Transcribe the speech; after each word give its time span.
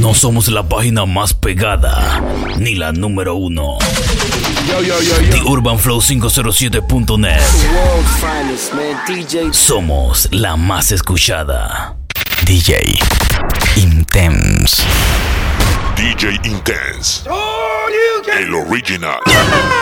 No 0.00 0.14
somos 0.14 0.48
la 0.48 0.68
página 0.68 1.06
más 1.06 1.34
pegada, 1.34 2.22
ni 2.58 2.74
la 2.74 2.92
número 2.92 3.34
uno. 3.34 3.78
Yo, 4.68 4.80
yo, 4.82 5.00
yo, 5.00 5.20
yo. 5.22 5.30
The 5.30 5.42
Urban 5.48 5.78
Flow 5.78 6.00
507.net. 6.00 7.40
World's 7.40 8.16
finest, 8.20 8.74
man. 8.74 8.96
DJ. 9.06 9.52
Somos 9.52 10.28
la 10.30 10.56
más 10.56 10.92
escuchada. 10.92 11.96
DJ 12.44 12.98
Intense. 13.76 14.82
DJ 15.96 16.38
Intense. 16.44 17.22
El 18.38 18.54
original. 18.54 19.18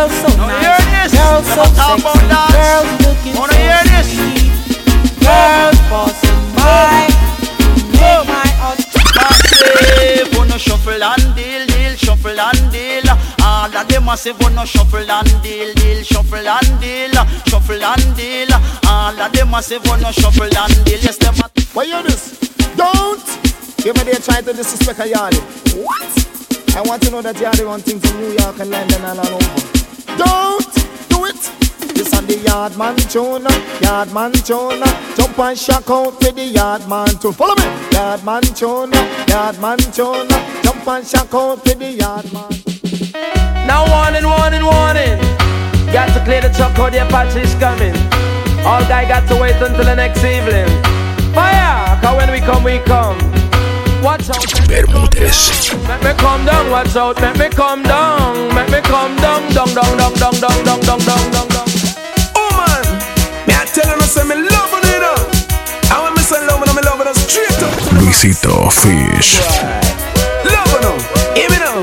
Girls 0.00 0.16
so 0.16 0.28
nice, 0.38 1.12
girls 1.12 1.46
so 1.52 1.64
sexy, 1.76 2.08
girls 2.56 2.88
looking 3.04 3.34
so 3.36 3.44
sweet. 4.08 4.48
Girls 5.20 5.80
passing 5.92 6.40
by, 6.56 7.04
make 7.92 8.24
my 8.24 8.48
heart 8.56 8.80
Massive, 9.12 10.32
wanna 10.38 10.58
shuffle 10.58 11.04
and 11.04 11.36
deal, 11.36 11.66
deal, 11.66 11.94
shuffle 11.96 12.40
and 12.40 12.72
deal. 12.72 13.04
All 13.44 13.76
of 13.76 13.88
them 13.88 14.06
massive, 14.06 14.40
wanna 14.40 14.64
shuffle 14.64 15.10
and 15.10 15.42
deal, 15.42 15.74
deal, 15.74 16.02
shuffle 16.02 16.48
and 16.48 16.80
deal, 16.80 17.12
shuffle 17.44 17.84
and 17.84 18.16
deal. 18.16 18.48
All 18.88 19.20
of 19.20 19.32
them 19.32 19.50
massive, 19.50 19.86
wanna 19.86 20.14
shuffle 20.14 20.44
and 20.48 20.84
deal. 20.86 20.98
Yes, 20.98 21.18
them 21.18 21.34
a 21.44 21.50
Why 21.74 21.84
hear 21.84 22.02
this? 22.04 22.40
Don't 22.74 23.20
give 23.76 23.94
me 23.98 24.04
there 24.04 24.14
trying 24.14 24.44
to 24.46 24.54
disrespect 24.54 25.00
a 25.00 25.02
yardie. 25.02 25.44
What? 25.76 26.74
I 26.74 26.80
want 26.88 27.02
to 27.02 27.10
know 27.10 27.20
that 27.20 27.36
yardie 27.36 27.66
run 27.66 27.80
things 27.80 28.02
in 28.10 28.18
New 28.18 28.32
York 28.40 28.58
and 28.60 28.70
London 28.70 29.04
and 29.04 29.18
all 29.18 29.28
over. 29.28 29.79
Don't 30.16 30.74
do 31.08 31.26
it. 31.26 31.42
This 31.94 32.14
on 32.14 32.26
the 32.26 32.38
yard 32.46 32.76
man 32.76 32.96
tune, 32.96 33.46
yard 33.82 34.12
man 34.12 34.32
tune. 34.32 34.82
Jump 35.16 35.38
and 35.38 35.58
shock 35.58 35.90
out 35.90 36.18
with 36.20 36.34
the 36.34 36.44
yard 36.44 36.88
man 36.88 37.08
tune. 37.20 37.32
Follow 37.32 37.54
me. 37.56 37.66
Yard 37.92 38.24
man 38.24 38.42
tune, 38.42 38.92
yard 39.28 39.60
man 39.60 39.78
tune. 39.78 40.28
Jump 40.62 40.86
and 40.88 41.06
shock 41.06 41.34
out 41.34 41.64
with 41.64 41.78
the 41.78 41.92
yard 41.92 42.32
man. 42.32 42.50
Now 43.66 43.84
warning, 43.90 44.24
warning, 44.24 44.64
warning. 44.64 45.18
Got 45.92 46.14
to 46.14 46.24
clear 46.24 46.40
the 46.40 46.50
truck 46.56 46.78
or 46.78 46.90
the 46.90 47.06
Apache 47.06 47.40
is 47.40 47.54
coming. 47.54 47.94
All 48.64 48.80
guy 48.86 49.08
got 49.08 49.28
to 49.28 49.40
wait 49.40 49.56
until 49.56 49.84
the 49.84 49.94
next 49.94 50.22
evening. 50.24 50.68
Fire! 51.34 51.98
Cause 52.00 52.16
when 52.16 52.30
we 52.30 52.40
come, 52.40 52.62
we 52.64 52.78
come. 52.80 53.18
Watch 54.02 54.30
out. 54.30 54.44
Bermúdez. 54.68 55.72
Make 55.88 56.02
me 56.02 56.12
come 56.18 56.44
down, 56.46 56.70
watch 56.70 56.96
out, 56.96 57.20
make 57.20 57.36
me 57.38 57.48
come 57.48 57.82
down, 57.82 58.49
make 58.70 58.82
me 58.84 58.88
come 58.88 59.16
down, 59.16 59.42
down, 59.52 59.68
down, 59.74 59.96
down, 59.98 60.14
down, 60.14 60.34
down, 60.40 60.64
down, 60.64 60.80
down, 60.80 61.00
down, 61.00 61.30
down, 61.34 61.48
down. 61.48 61.68
Oh 62.38 62.50
man, 62.54 62.84
me 63.46 63.54
I 63.54 63.64
tell 63.66 63.90
you, 63.90 64.06
say 64.06 64.24
me 64.24 64.36
loving 64.36 64.86
it 64.86 65.02
up. 65.02 65.26
And 65.90 65.98
when 66.04 66.12
me 66.14 66.22
say 66.22 66.40
loving, 66.46 66.74
me 66.74 66.82
loving 66.82 67.08
it 67.08 67.16
straight 67.16 67.60
up. 67.62 67.74
Luisito 67.98 68.70
Fish. 68.70 69.40
Love 70.46 70.74
no, 70.82 70.92
hear 71.34 71.50
me 71.50 71.58
now. 71.58 71.80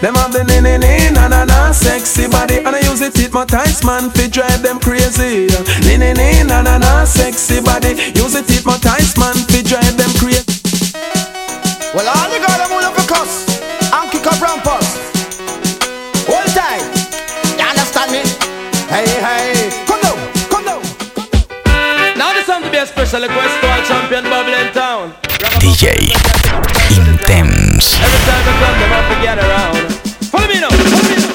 Them 0.00 0.14
have 0.16 0.32
the 0.32 0.44
na 0.44 0.60
na 0.60 0.76
na 0.76 1.10
na 1.10 1.28
na 1.28 1.44
na 1.44 1.72
sexy 1.72 2.28
body 2.28 2.58
and 2.58 2.76
I 2.76 2.80
use 2.80 3.00
it 3.00 3.16
hypnotize 3.16 3.82
man 3.82 4.10
fi 4.10 4.28
drive 4.28 4.62
them 4.62 4.78
crazy. 4.78 5.48
Na 5.88 5.96
na 5.96 6.12
na 6.12 6.42
na 6.44 6.62
na 6.62 6.78
na 6.78 7.04
sexy 7.04 7.60
body 7.60 7.96
use 8.14 8.34
it 8.36 8.46
hypnotize 8.46 9.16
man 9.16 9.34
fi 9.48 9.62
drive 9.62 9.96
them 9.96 10.12
crazy. 10.20 10.44
Well, 11.96 12.04
all 12.12 12.35
special 23.06 23.28
request 23.28 23.54
to 23.62 23.66
our 23.70 23.82
champion 23.86 24.24
Bubble 24.26 24.50
in 24.50 24.66
town. 24.74 25.14
DJ 25.62 26.10
Intense. 26.90 27.94
Every 28.02 28.20
time 28.26 28.42
we 28.42 28.52
come, 28.58 28.76
them 28.82 28.90
have 28.90 29.06
to 29.06 29.16
get 29.22 29.38
around. 29.38 29.78
Follow 30.26 30.48
me 30.50 30.58
now, 30.58 30.74
follow 30.74 31.06
me 31.06 31.16
now. 31.22 31.34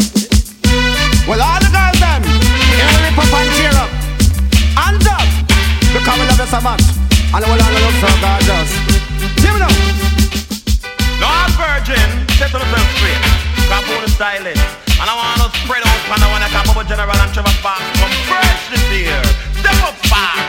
Well, 1.32 1.40
all 1.40 1.60
the 1.64 1.72
girls 1.72 1.96
them, 1.96 2.28
you 2.28 2.84
rip 2.92 3.16
up 3.16 3.32
and 3.32 3.52
cheer 3.56 3.72
up. 3.80 3.88
Hands 4.76 5.08
up. 5.16 5.24
Because 5.96 6.18
we 6.20 6.28
love 6.28 6.44
you 6.44 6.50
so 6.52 6.60
much. 6.60 6.84
And 7.32 7.40
we 7.40 7.56
all 7.56 7.72
love 7.72 7.98
so 8.04 8.10
gorgeous. 8.20 8.72
Hear 9.40 9.56
me 9.56 9.64
now. 9.64 9.72
No, 11.24 11.28
I'm 11.32 11.56
virgin. 11.56 12.04
Set 12.36 12.52
yourself 12.52 12.88
straight. 13.00 13.24
Come 13.72 13.88
on, 13.96 14.04
stylist. 14.12 14.60
And 15.00 15.08
I 15.08 15.16
want 15.16 15.40
to 15.40 15.48
spread 15.64 15.88
out 15.88 16.02
and 16.04 16.20
I 16.20 16.28
want 16.36 16.44
to 16.44 16.50
come 16.52 16.68
up 16.68 16.76
with 16.76 16.92
General 16.92 17.16
and 17.16 17.32
Trevor 17.32 17.56
Fox 17.64 17.80
from 17.96 18.12
fresh 18.28 18.60
this 18.76 18.84
year. 18.92 19.24
Step 19.56 19.80
up 19.88 19.96
fast. 20.12 20.41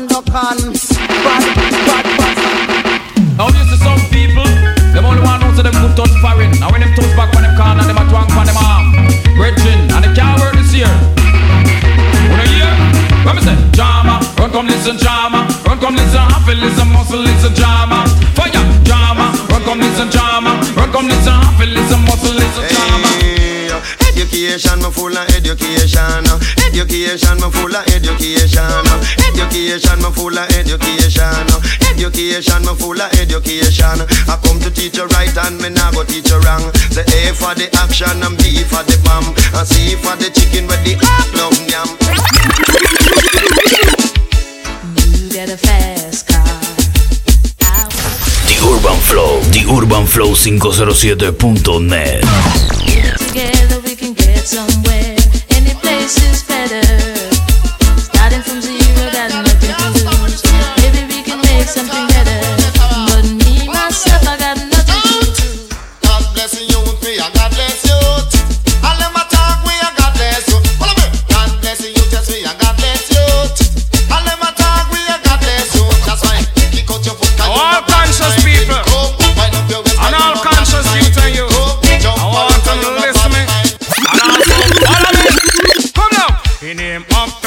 on 0.00 0.06
no 0.06 0.22
cons. 0.22 0.88
Bad 0.88 1.59
education. 26.00 26.24
Uh. 26.26 26.40
Education, 26.66 27.36
me 27.40 27.50
full 27.50 27.76
of 27.76 27.84
education. 27.88 28.62
Uh. 28.64 29.00
Education, 29.28 29.98
me 30.00 30.10
full 30.12 30.38
of 30.38 30.48
education. 30.56 31.46
Uh. 31.50 31.60
Education, 31.90 32.62
me 32.62 32.74
full 32.76 33.00
of 33.00 33.12
education. 33.18 33.98
I 34.28 34.38
come 34.42 34.60
to 34.60 34.70
teach 34.70 34.96
you 34.96 35.06
right 35.06 35.36
and 35.46 35.60
me 35.60 35.68
nah 35.70 35.90
go 35.92 36.04
teach 36.04 36.30
you 36.30 36.40
wrong. 36.40 36.64
The 36.94 37.04
A 37.04 37.34
for 37.34 37.54
the 37.54 37.68
action 37.82 38.22
and 38.22 38.36
B 38.38 38.64
for 38.64 38.82
the 38.84 38.96
bomb. 39.04 39.34
And 39.56 39.66
C 39.66 39.96
for 39.96 40.16
the 40.16 40.30
chicken 40.30 40.66
with 40.66 40.82
the 40.84 40.96
hot 41.00 41.28
love 41.36 41.58
yam. 41.68 41.88
You 45.20 45.28
get 45.30 45.50
a 45.50 45.56
fast 45.56 46.26
car. 46.26 46.44
The 48.48 48.56
Urban 48.64 49.00
Flow. 49.08 49.40
The 49.52 49.64
Urban 49.68 50.06
Flow 50.06 50.34
507.net. 50.34 52.22
Together 53.18 53.80
we 53.84 53.94
can 53.94 54.12
get 54.14 54.46
somewhere. 54.46 54.89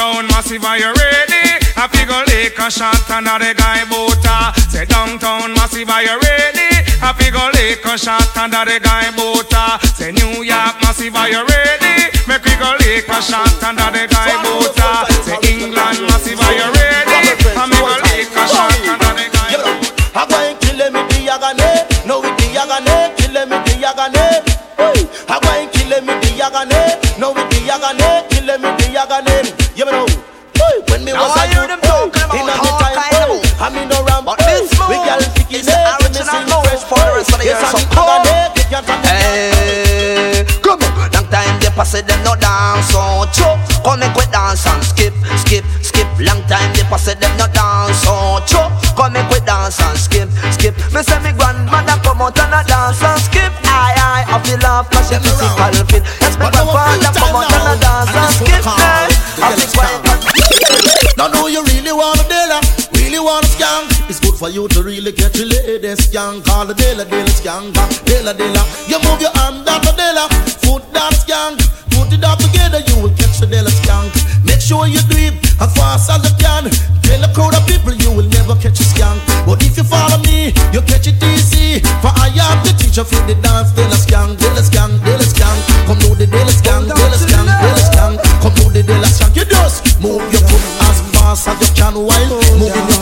sound 0.03 0.27
massive 0.27 0.65
are 0.65 0.77
you 0.77 0.91
ready. 0.91 1.45
I 1.79 1.87
figure 1.87 2.23
lick 2.27 2.59
a 2.59 2.67
shot 2.69 3.07
another 3.09 3.53
guy 3.53 3.85
bota. 3.87 4.51
Say 4.69 4.85
downtown 4.85 5.53
massive 5.55 5.89
are 5.89 6.03
you 6.03 6.17
ready. 6.27 6.71
I 7.07 7.09
figure 7.15 7.49
lick 7.55 7.85
a 7.85 7.95
shot 7.97 8.35
another 8.35 8.79
guy 8.79 9.07
bota. 9.15 9.79
Say 9.95 10.11
New 10.11 10.43
York 10.43 10.75
massive 10.83 11.15
are 11.15 11.29
you 11.29 11.43
ready. 11.55 11.95
Make 12.27 12.43
we 12.43 12.55
go 12.59 12.69
lick 12.83 13.07
a 13.07 13.19
shot 13.21 13.63
another 13.63 14.07
guy 14.07 14.31
bota. 14.43 14.89
Say 15.23 15.39
England 15.51 15.99
massive 16.09 16.39
are 16.45 16.55
you 16.59 16.67
ready. 16.79 17.19
I 17.55 17.63
make 17.71 17.85
go 17.87 17.95
lick 18.07 18.35
a 18.41 18.45
shot 18.53 18.83
another 18.83 19.29
guy 19.31 19.55
bota. 19.55 20.62
The 37.53 37.61
rest 37.61 37.69
of 37.69 37.69
the 37.69 37.69
Yes, 37.69 37.69
year, 37.69 37.69
I'm 37.69 37.71
so 37.71 37.77
in 37.77 37.87
come 37.93 38.09
on. 38.09 38.21
agane, 38.25 38.55
get 38.55 38.71
your 38.71 38.81
from 38.83 38.99
the 39.01 39.09
Hey, 39.09 40.45
come 40.61 40.81
on. 40.81 41.11
Long 41.13 41.27
time 41.29 41.59
they 41.61 41.69
pass 41.73 41.93
it, 41.93 42.07
them 42.07 42.21
no 42.23 42.33
dance 42.35 42.91
oh. 42.93 43.25
choke. 43.33 43.59
Come 43.83 43.99
make 43.99 44.15
we 44.15 44.25
dance 44.31 44.65
and 44.65 44.83
skip, 44.83 45.13
skip, 45.37 45.65
skip. 45.81 46.07
Long 46.19 46.41
time 46.47 46.69
they 46.73 46.83
pass 46.89 47.07
it, 47.07 47.19
them 47.19 47.33
no 47.37 47.45
dance 47.51 48.03
oh. 48.07 48.39
choke. 48.47 48.71
Come 48.97 49.13
make 49.13 49.29
we 49.29 49.39
dance 49.45 49.79
and 49.81 49.97
skip, 49.97 50.29
skip. 50.53 50.73
Me 50.93 51.01
say 51.03 51.19
me 51.21 51.31
grandmother 51.37 51.97
come 52.01 52.21
out 52.21 52.37
and 52.39 52.53
a 52.53 52.61
dance 52.65 53.01
and 53.03 53.19
skip. 53.21 53.51
Aye 53.65 53.95
aye, 53.97 54.25
I 54.27 54.37
feel 54.45 54.57
laugh 54.61 54.89
'cause 54.89 55.09
she 55.09 55.17
physical 55.21 55.73
fit. 55.89 56.03
Yes, 56.21 56.37
me 56.37 56.45
grandfather 56.49 57.11
come 57.17 57.35
out 57.35 57.51
and 57.53 57.67
a 57.69 57.75
dance 57.81 58.13
and 58.15 58.33
skip. 58.37 58.63
I 58.65 59.53
quiet. 59.73 60.01
Eh. 60.05 61.13
Now 61.17 61.27
know 61.27 61.47
you 61.47 61.63
really 61.65 61.82
for 64.43 64.49
you 64.49 64.67
to 64.67 64.83
really 64.83 65.13
catch 65.13 65.39
a 65.39 65.45
lady 65.45 65.95
skank. 65.95 66.43
Call 66.43 66.65
the 66.67 66.75
dealer, 66.75 67.07
dealer 67.07 67.31
skank, 67.31 67.71
uh, 67.79 67.87
dealer, 68.03 68.35
dealer. 68.35 68.65
You 68.91 68.99
move 69.07 69.23
your 69.23 69.31
hand 69.39 69.63
down 69.63 69.79
the 69.87 69.95
uh, 69.95 70.03
dealer, 70.03 70.27
foot 70.59 70.83
down 70.91 71.15
skank. 71.15 71.63
Put 71.95 72.11
it 72.11 72.19
all 72.27 72.35
together, 72.35 72.83
you 72.91 72.99
will 72.99 73.15
catch 73.15 73.39
the 73.39 73.47
dealer 73.47 73.71
skank. 73.71 74.11
Make 74.43 74.59
sure 74.59 74.83
you 74.83 74.99
do 75.07 75.15
it 75.15 75.39
as 75.63 75.71
fast 75.79 76.11
as 76.11 76.27
you 76.27 76.35
can. 76.43 76.67
Tell 77.07 77.23
a 77.23 77.31
crowd 77.31 77.55
of 77.55 77.63
people 77.71 77.95
you 77.95 78.11
will 78.11 78.27
never 78.35 78.59
catch 78.59 78.83
a 78.83 78.87
skank. 78.91 79.23
But 79.47 79.63
if 79.63 79.79
you 79.79 79.87
follow 79.87 80.19
me, 80.27 80.51
you 80.75 80.83
catch 80.91 81.07
it 81.07 81.23
easy. 81.23 81.79
For 82.03 82.11
I 82.11 82.27
am 82.35 82.59
the 82.67 82.75
teacher 82.75 83.07
for 83.07 83.23
the 83.23 83.39
dance, 83.39 83.71
dealer 83.71 83.95
skank, 83.95 84.43
dealer 84.43 84.59
skank, 84.59 84.99
dealer 85.07 85.23
skank. 85.23 85.59
Come 85.87 86.03
do 86.03 86.19
the 86.19 86.27
dealer 86.27 86.51
skank, 86.51 86.91
dealer 86.91 87.15
skank, 87.15 87.47
dealer 87.47 87.85
skank. 87.95 88.19
Come 88.43 88.55
do 88.59 88.65
the 88.75 88.83
dealer 88.83 89.07
skank. 89.07 89.39
You 89.39 89.47
just 89.47 90.03
move 90.03 90.19
your 90.35 90.43
foot 90.51 90.63
as 90.91 90.99
fast 91.15 91.47
as 91.47 91.57
you 91.63 91.71
can 91.79 91.95
while 91.95 92.27
moving 92.59 92.92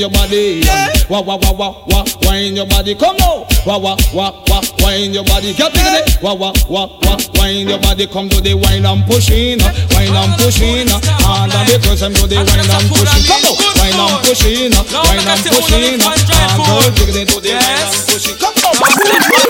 your 0.00 0.10
body. 0.10 0.64
Yeah. 0.64 0.88
Wah 1.10 1.20
wah 1.20 1.36
wah 1.36 1.52
wah 1.52 1.84
wah 1.86 2.04
wine 2.24 2.56
your 2.56 2.66
body. 2.66 2.94
Come 2.94 3.16
on. 3.16 3.44
Wah 3.66 3.76
wah 3.76 3.96
wah 4.14 4.32
wah 4.48 4.62
wine 4.80 5.12
your 5.12 5.24
body. 5.24 5.52
Get 5.52 5.72
it. 5.76 6.22
Wah 6.22 6.32
wah 6.32 6.52
wah 6.68 6.88
wah 7.04 7.18
wine 7.36 7.68
your 7.68 7.78
body. 7.78 8.06
Come 8.06 8.30
to 8.30 8.40
the 8.40 8.54
wine 8.54 8.86
and 8.86 9.04
pushing. 9.04 9.60
Wine 9.92 10.16
and 10.16 10.32
pushing. 10.40 10.88
And 10.88 11.52
the 11.52 11.78
girls 11.84 12.00
them 12.00 12.14
do 12.16 12.26
the 12.26 12.40
wine 12.40 12.64
and 12.64 12.88
pushing. 12.88 13.28
Come 13.28 13.44
on. 13.44 13.54
Wine 13.76 14.00
and 14.00 14.24
pushing. 14.24 14.72
Wine 14.72 15.20
and 15.20 15.44
pushing. 15.44 16.00
And 16.00 16.56
girls 16.64 16.96
dig 16.96 17.12
it 17.12 17.28
to 17.28 17.40
the 17.44 17.52
wine 17.52 17.84
and 17.84 18.00
pushing. 18.08 18.36
Come 18.40 18.56
on. 18.64 19.49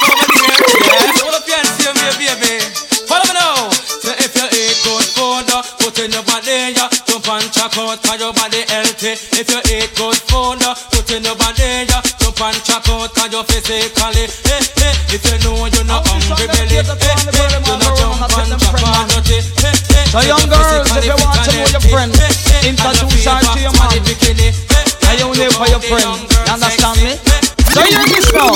Out, 7.78 8.02
cause 8.02 8.20
your 8.20 8.32
body 8.32 8.62
healthy. 8.68 9.12
If 9.36 9.50
you 9.50 9.60
eat 9.70 9.90
good 9.94 10.16
food, 10.30 10.62
uh, 10.62 10.74
put 10.90 11.10
in 11.12 11.24
your 11.24 11.36
body, 11.36 11.86
yeah. 11.86 12.02
Jump 12.18 12.40
and 12.40 12.56
check 12.64 12.88
out, 12.88 13.12
cause 13.14 13.30
you 13.30 13.42
physically. 13.44 14.26
Hey, 14.46 14.62
hey. 14.80 14.94
If 15.14 15.22
you 15.26 15.36
know 15.44 15.66
you're 15.66 15.84
not 15.84 16.06
hungry 16.06 16.46
belly, 16.46 16.80
hey, 16.80 16.86
hey. 16.86 17.30
You 17.30 17.76
know 17.78 17.90
jump 17.98 18.22
and 18.22 18.54
check 18.58 18.80
out, 18.80 19.08
dirty. 19.10 19.38
Hey, 19.60 19.74
hey. 19.74 20.06
So 20.10 20.20
young 20.26 20.46
girls, 20.50 20.90
if 20.96 21.04
you 21.06 21.16
want 21.18 21.38
to 21.38 21.52
know 21.54 21.68
your 21.70 21.84
friend, 21.90 22.12
introduce 22.66 23.24
her 23.26 23.38
to 23.38 23.60
your 23.60 23.74
man. 23.78 23.94
And 23.98 25.16
you 25.18 25.28
live 25.34 25.54
for 25.54 25.66
your 25.68 25.82
friend. 25.82 26.18
You 26.30 26.52
understand 26.52 26.98
me? 27.02 27.14
So 27.70 27.80
hear 27.86 28.04
this 28.10 28.30
now. 28.34 28.54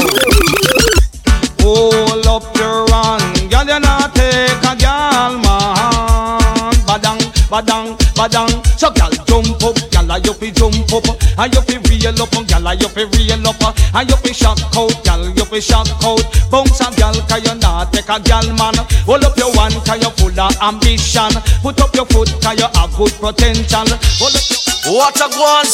Hold 1.63 2.27
up 2.27 2.45
your 2.57 2.87
hand, 2.93 3.51
girl, 3.51 3.65
you 3.65 3.81
not 3.81 4.15
take 4.15 4.63
a 4.63 4.75
girl, 4.77 5.39
man. 5.41 6.75
Badang, 6.85 7.19
badang, 7.49 7.97
badang. 8.15 8.51
So 8.79 8.91
girl, 8.91 9.11
jump 9.27 9.63
up, 9.63 9.77
girl, 9.93 10.19
you 10.19 10.35
fi 10.35 10.51
jump 10.51 10.93
up, 10.93 11.07
and 11.39 11.55
you 11.55 11.61
fi 11.63 11.77
reel 11.89 12.23
up, 12.23 12.31
girl, 12.31 12.75
you 12.75 12.89
fi 12.89 13.03
reel 13.05 13.49
up, 13.49 13.63
and 13.95 14.11
you 14.11 14.17
fi 14.17 14.33
shock 14.33 14.59
out, 14.77 14.95
girl, 15.05 15.23
you 15.31 15.45
fi 15.45 15.61
shock 15.61 15.89
out. 16.05 16.25
Bounce 16.51 16.81
a 16.81 16.91
girl, 16.97 17.15
'cause 17.29 17.43
you 17.45 17.55
not 17.57 17.93
take 17.93 18.09
a 18.09 18.19
girl, 18.21 18.47
man. 18.55 18.77
Hold 19.07 19.25
up 19.25 19.37
your 19.37 19.51
one, 19.53 19.75
'cause 19.85 20.01
you 20.03 20.11
full 20.17 20.41
of 20.41 20.57
ambition. 20.63 21.33
Put 21.63 21.81
up 21.81 21.95
your 21.95 22.07
foot, 22.07 22.31
'cause 22.41 22.59
you 22.59 22.69
have 22.75 22.97
good 22.97 23.15
potential. 23.21 23.87
Hold 24.19 24.35
up 24.35 24.45
your 24.51 24.65
What 24.85 25.17
a 25.17 25.29
go 25.31 25.43
on. 25.43 25.65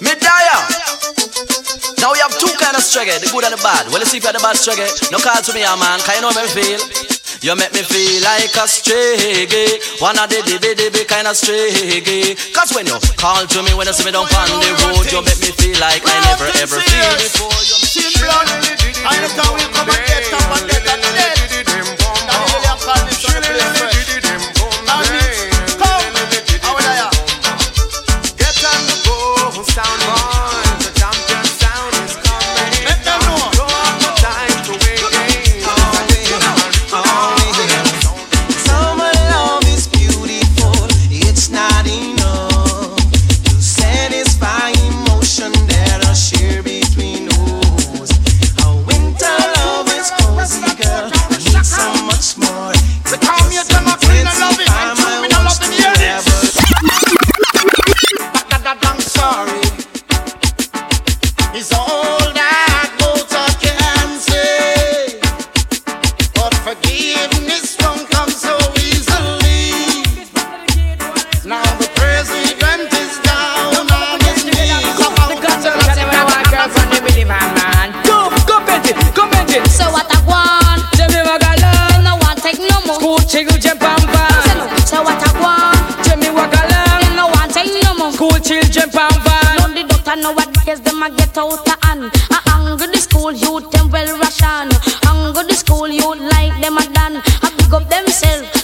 Me 0.00 0.10
dire. 0.14 0.66
Now 1.98 2.12
we 2.12 2.18
have 2.20 2.38
two 2.38 2.46
kind 2.58 2.76
of 2.76 2.82
struggle, 2.82 3.18
the 3.18 3.28
good 3.28 3.44
and 3.44 3.54
the 3.54 3.62
bad. 3.62 3.90
Well, 3.90 3.98
you 4.00 4.06
see 4.06 4.18
if 4.18 4.22
you're 4.22 4.32
the 4.32 4.38
bad 4.38 4.56
struggle, 4.56 4.86
no 5.10 5.18
call 5.18 5.42
to 5.42 5.52
me, 5.52 5.62
a 5.62 5.76
man, 5.76 6.00
cause 6.00 6.14
you 6.14 6.22
know 6.22 6.30
how 6.30 6.42
me 6.42 6.48
feel. 6.48 7.21
You 7.42 7.56
make 7.56 7.74
me 7.74 7.82
feel 7.82 8.22
like 8.22 8.54
a 8.54 8.68
stray. 8.68 9.46
Gay 9.50 9.80
One 9.98 10.16
of 10.16 10.30
the 10.30 10.46
dibby 10.46 10.78
dibby 10.78 11.02
kind 11.08 11.26
of 11.26 11.36
stray. 11.36 12.00
Gay 12.00 12.36
Cause 12.54 12.70
when 12.70 12.86
you 12.86 12.94
call 13.18 13.44
to 13.46 13.62
me, 13.64 13.74
when 13.74 13.88
you 13.88 13.92
see 13.92 14.04
me 14.06 14.12
down 14.12 14.30
on 14.30 14.48
the 14.62 14.70
road 14.86 15.10
You 15.10 15.26
make 15.26 15.42
me 15.42 15.50
feel 15.58 15.74
like 15.82 16.06
I 16.06 16.22
never 16.22 16.46
ever 16.62 16.78
feel 16.78 17.12
before. 17.18 17.50
You 17.66 17.74
Sin 17.82 18.14
blood, 18.22 18.46
I 18.46 19.18
know 19.18 19.42
how 19.42 19.54
we 19.58 19.66
come 19.74 19.90
and 19.90 20.06
get 20.06 20.22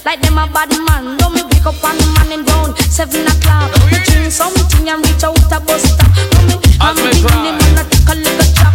like 0.08 0.22
them 0.22 0.38
a 0.38 0.46
bad 0.48 0.72
man. 0.88 1.18
Don't 1.18 1.34
me 1.34 1.42
pick 1.50 1.66
up 1.66 1.76
one 1.84 1.98
man 2.16 2.32
and 2.32 2.46
down 2.46 2.74
seven 2.88 3.28
o'clock. 3.28 3.68
Oh, 3.76 3.86
me 3.92 4.00
drink 4.08 4.32
something 4.32 4.88
and 4.88 5.04
reach 5.04 5.22
out 5.22 5.36
a 5.52 5.60
bus 5.60 5.84
stop. 5.84 6.08
Don't 6.32 6.48
me 6.48 6.56
I'm 6.80 6.96
the 6.96 7.12
man 7.60 7.76
a 7.76 7.84
take 7.84 8.08
a 8.08 8.14
little 8.16 8.48
chop. 8.56 8.72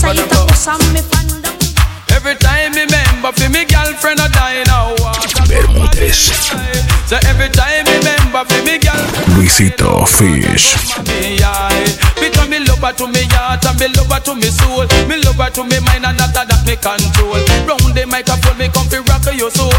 Say 0.00 0.16
it 0.16 0.32
a 0.32 0.46
bus 0.48 0.68
and 0.68 0.80
me 0.94 1.02
fan 1.04 1.28
down. 1.44 1.56
Every 2.16 2.36
time 2.36 2.72
me 2.72 2.88
remember 2.88 3.32
for 3.32 3.50
me 3.50 3.66
girlfriend 3.68 4.20
a 4.20 4.28
die 4.32 4.64
now. 4.64 4.96
Bermúdez. 6.02 6.32
So 7.06 7.16
every 7.28 7.48
time 7.50 7.84
me 7.84 7.98
remember 7.98 8.44
for 8.48 8.62
me 8.64 8.78
girlfriend 8.78 9.36
Luisito 9.36 10.06
Fish. 10.06 10.76
me. 11.06 11.36
Because 12.18 12.48
me 12.48 12.58
love 12.60 12.78
her 12.78 12.92
to 12.92 13.06
me 13.06 13.22
heart 13.30 13.64
and 13.66 13.78
me 13.78 13.86
love 13.94 14.10
her 14.10 14.20
to 14.20 14.34
me 14.34 14.48
soul. 14.50 14.86
Me 15.08 15.16
love 15.22 15.36
her 15.36 15.50
to 15.50 15.64
me 15.64 15.78
mind 15.80 16.06
and 16.06 16.18
not 16.18 16.32
that 16.34 16.48
me 16.66 16.76
control. 16.76 17.38
Round 17.66 17.94
the 17.94 18.06
microphone 18.06 18.58
me 18.58 18.68
come 18.68 18.88
rock 19.06 19.26
your 19.36 19.50
soul. 19.50 19.72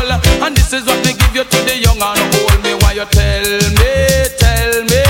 And 0.43 0.55
this 0.55 0.73
is 0.73 0.85
what 0.85 1.03
me 1.05 1.13
give 1.13 1.35
you 1.35 1.43
to 1.43 1.57
the 1.65 1.75
young 1.79 1.99
and 1.99 2.35
old. 2.39 2.63
Me 2.63 2.73
why 2.81 2.93
you 2.93 3.05
tell 3.11 3.47
me, 3.79 3.91
tell 4.37 4.73
me, 4.87 5.03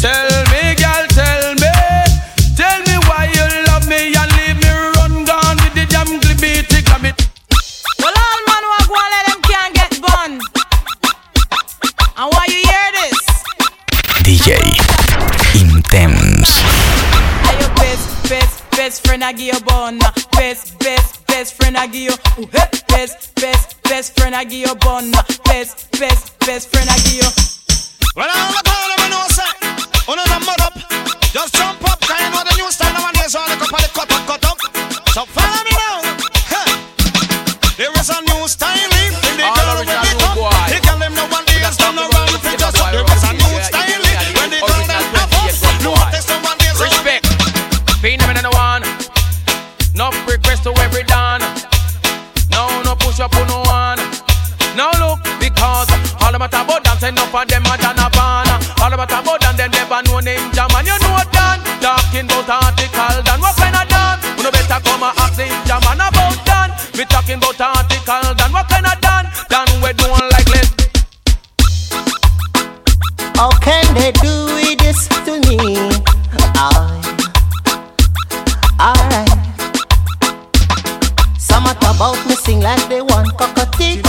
tell 0.00 0.30
me, 0.52 0.55
best, 18.96 19.06
friend 19.06 19.24
I 19.24 19.32
give 19.32 19.54
you 19.54 19.60
bun. 19.60 19.98
Best, 20.32 20.78
best, 20.78 21.26
best 21.26 21.54
friend 21.54 21.76
I 21.76 21.86
give 21.86 22.02
you. 22.02 22.16
Ooh, 22.38 22.48
hey. 22.52 22.68
Best, 22.88 23.34
best, 23.34 23.82
best 23.82 24.18
friend 24.18 24.34
I 24.34 24.44
give 24.44 24.68
you 24.68 24.74
bun. 24.76 25.10
Best, 25.44 25.90
best, 25.98 26.38
best 26.40 26.68
friend 26.72 26.88
I 26.88 26.96
give 27.04 27.20
you. 27.20 27.30
Well, 28.16 28.28
I 28.30 28.52
don't 28.64 28.80
know 28.80 28.96
them 28.96 29.10
know 29.10 29.26
say. 29.28 29.52
Uno 30.08 30.22
the 30.24 30.38
mud 30.46 30.60
up. 30.64 30.74
Just 31.32 31.54
jump 31.54 31.84
up, 31.84 32.00
cause 32.00 32.20
you 32.20 32.30
know 32.30 32.42
the 32.44 32.56
new 32.56 32.70
style 32.72 32.92
nowadays. 32.94 33.32
So 33.32 33.40
I 33.40 33.52
look 33.52 33.68
up 33.68 33.74
at 33.74 33.82
the 33.84 33.90
cut 33.92 34.12
up, 34.12 34.26
cut 34.26 34.44
up. 34.48 34.58
So 35.12 35.24
follow 35.26 35.62
me 35.64 35.72
now. 35.76 36.00
Huh. 36.48 36.72
There 37.76 37.92
is 37.92 38.08
a 38.08 38.20
new 38.22 38.48
style 38.48 38.95
of 57.36 57.48
them 57.48 57.66
are 57.66 57.76
done 57.76 58.00
a 58.00 58.08
van. 58.16 58.48
All 58.80 58.92
about 58.92 59.12
about 59.12 59.40
dance 59.40 59.56
them 59.56 59.70
never 59.70 60.00
know 60.08 60.20
Ninjaman. 60.24 60.88
You 60.88 60.96
know 61.04 61.20
Dan, 61.32 61.60
talking 61.84 62.24
about 62.24 62.48
article 62.48 63.22
Dan. 63.28 63.40
What 63.40 63.56
kind 63.56 63.76
of 63.76 63.84
Dan? 63.88 64.16
You 64.36 64.42
know 64.44 64.50
better 64.50 64.80
come 64.80 65.04
and 65.04 65.18
ask 65.20 65.36
Ninjaman 65.36 66.00
about 66.00 66.38
Dan. 66.48 66.72
Me 66.96 67.04
talking 67.04 67.36
about 67.36 67.60
article 67.60 68.34
Dan. 68.40 68.52
What 68.52 68.68
kind 68.68 68.86
of 68.88 68.96
Dan? 69.04 69.24
Dan 69.52 69.68
we 69.84 69.92
don't 69.92 70.16
like 70.32 70.48
less. 70.48 70.72
How 73.36 73.50
can 73.60 73.84
they 73.94 74.12
do 74.24 74.32
this 74.80 75.08
to 75.28 75.36
me? 75.44 75.60
I, 76.56 76.88
alright. 78.80 79.28
Some 81.38 81.64
talk 81.64 81.96
about 81.96 82.16
me 82.26 82.34
sing 82.34 82.60
like 82.60 82.88
they 82.88 83.02
want 83.02 83.28
a 83.28 83.36
cockatee, 83.36 84.00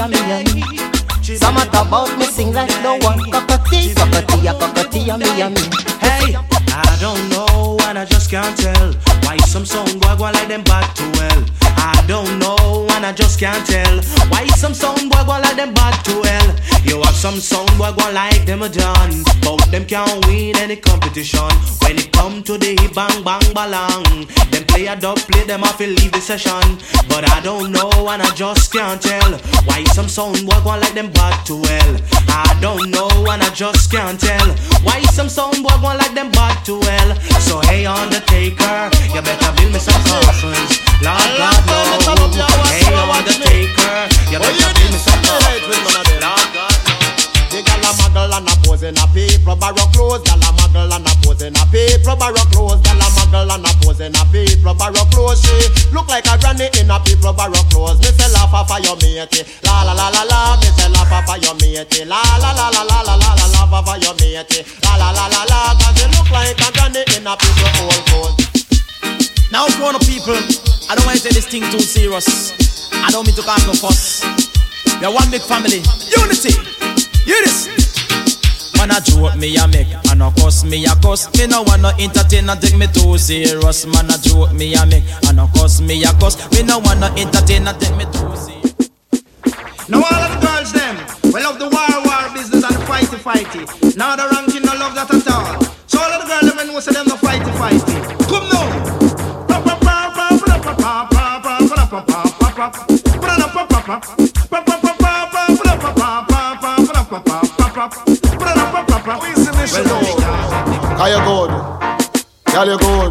a 0.00 0.08
me 0.08 0.18
and 0.18 0.54
me. 0.54 0.97
Some 1.36 1.56
talk 1.56 1.86
about 1.86 2.18
me 2.18 2.24
sing 2.24 2.54
like 2.54 2.70
they 2.70 2.98
one 3.04 3.18
cockatee, 3.30 3.94
cockatee, 3.94 4.48
a 4.48 4.54
cockatee, 4.54 5.10
a 5.10 5.18
me 5.18 5.42
and 5.42 5.54
me. 5.54 5.60
Hey, 6.00 6.34
I 6.34 6.96
don't 7.00 7.28
know 7.28 7.67
and 7.86 7.98
I 7.98 8.04
just 8.04 8.30
can't 8.30 8.56
tell 8.56 8.92
why 9.24 9.36
some 9.38 9.64
sound 9.64 10.00
boy 10.00 10.16
go 10.16 10.24
like 10.24 10.48
them 10.48 10.62
bad 10.62 10.86
too 10.94 11.10
well. 11.12 11.44
I 11.76 12.04
don't 12.06 12.38
know 12.38 12.86
and 12.92 13.04
I 13.06 13.12
just 13.12 13.38
can't 13.38 13.64
tell 13.66 14.00
why 14.30 14.46
some 14.56 14.74
sound 14.74 15.10
boy 15.10 15.22
go 15.24 15.38
like 15.40 15.56
them 15.56 15.74
bad 15.74 15.94
too 16.04 16.20
well. 16.20 16.56
You 16.84 17.02
have 17.02 17.14
some 17.14 17.36
sound 17.36 17.70
boy 17.78 17.92
go 17.92 18.10
like 18.12 18.44
them 18.46 18.62
a 18.62 18.68
done, 18.68 19.22
but 19.42 19.58
them 19.70 19.84
can't 19.84 20.26
win 20.26 20.56
any 20.56 20.76
competition. 20.76 21.50
When 21.82 21.96
it 21.98 22.12
come 22.12 22.42
to 22.44 22.58
the 22.58 22.74
bang 22.94 23.22
bang 23.22 23.46
balang, 23.54 24.26
them 24.50 24.64
play 24.66 24.86
a 24.86 24.96
dub 24.96 25.18
play 25.18 25.44
them 25.44 25.64
off 25.64 25.80
and 25.80 25.98
leave 25.98 26.12
the 26.12 26.20
session. 26.20 26.78
But 27.08 27.28
I 27.30 27.40
don't 27.40 27.72
know 27.72 27.90
and 28.08 28.22
I 28.22 28.30
just 28.34 28.72
can't 28.72 29.00
tell 29.00 29.32
why 29.66 29.84
some 29.94 30.08
sound 30.08 30.46
boy 30.46 30.60
go 30.64 30.70
like 30.70 30.94
them 30.94 31.10
bad 31.12 31.44
too 31.44 31.60
well. 31.60 31.96
I 32.28 32.56
don't 32.60 32.90
know 32.90 33.08
and 33.30 33.42
I 33.42 33.50
just 33.54 33.90
can't 33.90 34.18
tell 34.20 34.48
why 34.82 35.02
some 35.12 35.28
sound 35.28 35.62
boy 35.62 35.76
go 35.80 35.96
like 35.96 36.14
them 36.14 36.30
bad 36.30 36.64
too 36.64 36.80
well. 36.80 37.14
So 37.40 37.60
hey 37.68 37.84
Undertaker, 37.86 38.90
you 39.12 39.20
better 39.22 39.52
build 39.56 39.72
me 39.72 39.78
some 39.78 40.00
coffins. 40.08 40.80
Lord 41.04 41.28
God 41.38 41.60
knows. 41.68 42.08
Hey 42.72 42.88
Undertaker, 42.96 43.94
you 44.32 44.38
better 44.40 44.70
build 44.74 44.92
me 44.92 44.98
some 44.98 45.20
coffins. 45.22 45.84
Lord 46.18 46.48
God 46.56 46.74
The 47.52 47.60
gal 47.64 47.84
a 47.84 47.90
muggle 48.00 48.32
and 48.36 48.48
a 48.48 48.54
pose 48.64 48.82
in 48.82 48.96
a 48.96 49.06
paper 49.12 49.54
barrow 49.56 49.86
clothes. 49.92 50.22
Gal 50.24 50.40
a 50.40 50.50
muggle 50.56 50.92
and 50.96 51.06
a 51.06 51.12
pose 51.22 51.42
in 51.42 51.56
a 51.56 51.64
paper 51.70 52.16
barrow 52.16 52.44
clothes. 52.52 52.80
Gal 52.82 53.00
a 53.00 53.06
muggle 53.16 53.52
and 53.54 53.66
a 53.66 53.72
pose 53.98 54.06
in 54.06 54.14
a 54.14 54.24
paper 54.30 54.74
barrow 54.74 55.04
clothes. 55.10 55.42
She 55.42 55.92
look 55.92 56.08
like 56.08 56.26
a 56.26 56.38
granny 56.38 56.68
in 56.78 56.90
a 56.90 56.98
paper 57.00 57.32
barrow 57.32 57.62
clothes. 57.70 57.98
Me 57.98 58.10
say 58.14 58.30
laugh 58.32 58.54
of 58.54 58.70
your 58.84 58.96
matey, 58.96 59.44
la 59.64 59.82
la 59.82 59.92
la 59.92 60.08
la 60.08 60.22
la. 60.22 60.56
Me 60.60 60.68
say 60.76 60.88
laugh 60.90 61.12
of 61.12 61.42
your 61.42 61.54
matey, 61.54 62.04
la 62.04 62.22
la 62.38 62.52
la 62.52 62.68
la 62.70 62.82
la 62.82 63.00
la 63.02 63.14
la 63.14 63.34
la. 63.34 63.46
Laugh 63.54 63.74
of 63.74 64.02
your 64.02 64.14
matey, 64.14 64.64
la 64.84 64.96
la 64.96 65.10
la 65.10 65.26
la 65.26 65.42
la. 65.44 65.74
'Cause 65.74 66.00
you 66.00 66.08
look 66.16 66.30
like 66.30 66.60
a 66.60 66.72
granny 66.72 67.02
in 67.16 67.26
a 67.26 67.36
paper 67.36 67.70
old 67.82 68.04
clothes. 68.06 68.36
Now, 69.50 69.66
grown 69.76 69.94
up 69.94 70.04
people, 70.06 70.38
I 70.88 70.94
don't 70.94 71.06
want 71.06 71.18
to 71.18 71.22
take 71.22 71.34
this 71.34 71.46
thing 71.46 71.64
too 71.70 71.80
serious. 71.80 72.52
I 72.92 73.10
don't 73.10 73.26
mean 73.26 73.36
to 73.36 73.42
cause 73.42 73.66
no 73.66 73.72
fuss. 73.74 74.22
We 75.00 75.06
are 75.06 75.12
one 75.12 75.30
big 75.30 75.42
family, 75.42 75.82
unity. 76.16 76.54
This. 77.26 77.68
Man 78.78 78.92
a 78.92 79.00
joke 79.00 79.34
me 79.36 79.56
a 79.56 79.66
make, 79.66 79.90
and 80.08 80.22
a 80.22 80.30
cuss 80.38 80.62
me 80.62 80.84
a 80.86 80.94
cuss. 81.02 81.26
Me 81.36 81.48
no 81.48 81.62
want 81.62 81.82
no 81.82 81.90
entertain 81.98 82.48
and 82.48 82.60
take 82.60 82.78
me 82.78 82.86
too 82.86 83.18
serious. 83.18 83.84
Man 83.86 84.06
a 84.06 84.16
joke 84.18 84.52
me 84.54 84.72
a 84.74 84.86
make, 84.86 85.02
and 85.26 85.40
a 85.40 85.48
cuss 85.52 85.80
me 85.80 86.04
a 86.04 86.12
cuss. 86.14 86.38
Me 86.52 86.62
no 86.62 86.78
want 86.78 87.00
no 87.00 87.08
entertain 87.16 87.66
and 87.66 87.80
take 87.80 87.96
me 87.96 88.04
too 88.04 88.30
serious. 88.36 88.90
Now 89.88 89.98
all 89.98 90.22
of 90.22 90.30
the 90.30 90.46
girls 90.46 90.72
them, 90.72 90.96
we 91.34 91.42
love 91.42 91.58
the 91.58 91.68
war 91.68 91.90
war 92.06 92.32
business 92.32 92.62
and 92.62 92.76
the 92.76 92.84
fighty 92.86 93.18
fighty. 93.18 93.96
Now 93.96 94.14
the 94.14 94.28
ranking 94.30 94.62
no 94.62 94.72
love 94.74 94.94
that 94.94 95.10
at 95.10 95.26
all. 95.26 95.60
So 95.88 95.98
all 95.98 96.12
of 96.12 96.22
the 96.22 96.28
girls 96.28 96.54
them 96.54 96.66
know 96.68 96.78
say 96.78 96.92
them 96.92 97.06
no 97.08 97.16
fighty 97.16 97.50
fighty. 97.58 98.28
Come 98.28 98.48
now. 98.48 98.68
Cause 109.08 109.16
you 109.16 109.40
good, 111.24 111.48
girl 112.52 112.68
you 112.68 112.76
good, 112.76 113.08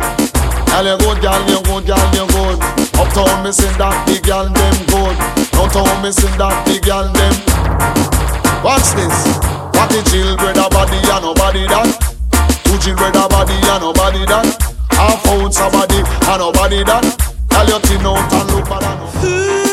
girl 0.69 0.85
you 0.85 0.97
good, 1.01 1.17
girl 1.25 1.41
you 1.49 1.57
good, 1.65 1.85
girl 1.87 2.13
you 2.13 2.27
good. 2.29 2.61
Uptown 3.01 3.41
me 3.43 3.51
sing 3.51 3.73
that 3.81 4.05
big 4.05 4.21
girl 4.21 4.45
them 4.45 4.77
good. 4.93 5.17
Downtown 5.49 5.97
me 6.05 6.11
sing 6.13 6.37
that 6.37 6.53
big 6.69 6.85
girl 6.85 7.09
them. 7.09 7.33
Watch 8.61 8.93
this, 8.93 9.17
what 9.73 9.89
the 9.89 10.05
children 10.05 10.61
a 10.61 10.69
body 10.69 11.01
and 11.01 11.23
nobody 11.25 11.65
that. 11.65 11.89
Two 12.61 12.77
children 12.77 13.17
a 13.17 13.25
body 13.25 13.57
and 13.57 13.81
nobody 13.81 14.21
that. 14.29 14.53
Half 14.93 15.25
ounce 15.33 15.57
a 15.57 15.65
body 15.73 16.05
and 16.05 16.37
nobody 16.37 16.85
that. 16.85 17.09
Girl 17.49 17.65
you 17.73 17.79
thin 17.89 18.05
out 18.05 18.33
and 18.37 18.45
look 18.53 18.69
bad 18.69 18.85
and 18.85 19.66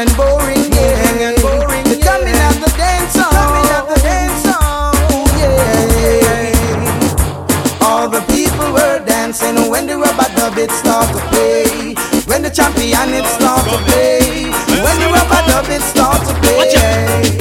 and 0.00 0.16
boring, 0.16 0.72
yeah, 0.72 1.28
and 1.28 1.36
boring. 1.44 1.84
The 1.84 2.00
coming 2.00 2.40
of 2.48 2.56
the 2.64 2.72
dance 2.80 3.12
song, 3.12 3.28
coming 3.36 3.68
of 3.76 3.84
the 3.92 4.00
dance 4.00 4.40
song, 4.48 4.96
yeah. 5.36 6.56
All 7.84 8.08
the 8.08 8.24
people 8.32 8.72
were 8.72 9.04
dancing 9.04 9.68
when 9.68 9.86
the 9.86 9.98
rubber 9.98 10.28
dub 10.36 10.56
it 10.56 10.70
start 10.70 11.08
to 11.12 11.20
play. 11.28 11.92
When 12.24 12.40
the 12.40 12.48
champion 12.48 13.12
it 13.12 13.26
start 13.36 13.60
to 13.68 13.76
play. 13.92 14.48
When 14.80 14.96
the 15.04 15.08
rubber 15.12 15.42
dub 15.44 15.68
it 15.68 15.84
start 15.92 16.24
to 16.24 16.32
play. 16.40 17.36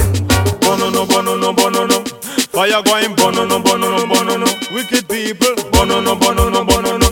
Bono 0.59 0.89
no, 0.89 1.05
bono 1.05 1.37
no, 1.37 1.53
bono 1.53 1.85
no. 1.87 2.03
Fire 2.51 2.81
going 2.83 3.15
bono 3.15 3.45
no, 3.45 3.59
bono 3.59 3.87
no, 3.95 4.05
bono 4.05 4.35
no. 4.35 4.47
Wicked 4.75 5.07
people, 5.07 5.55
bono 5.71 6.01
no, 6.01 6.15
bono 6.15 6.49
no, 6.49 6.65
bono 6.65 6.97
no. 6.97 7.07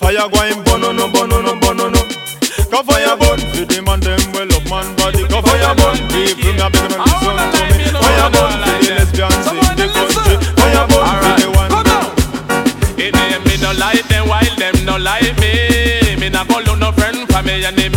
Fire 0.00 0.24
Fire 0.24 0.30
going 0.30 0.64
bono 0.64 0.92
no 0.92 1.08
bono 1.08 1.42
no 1.42 1.54
bono 1.60 1.90
no. 1.90 2.00
Go 2.70 2.82
fire 2.82 3.25
friend 17.66 17.80
for 17.80 17.95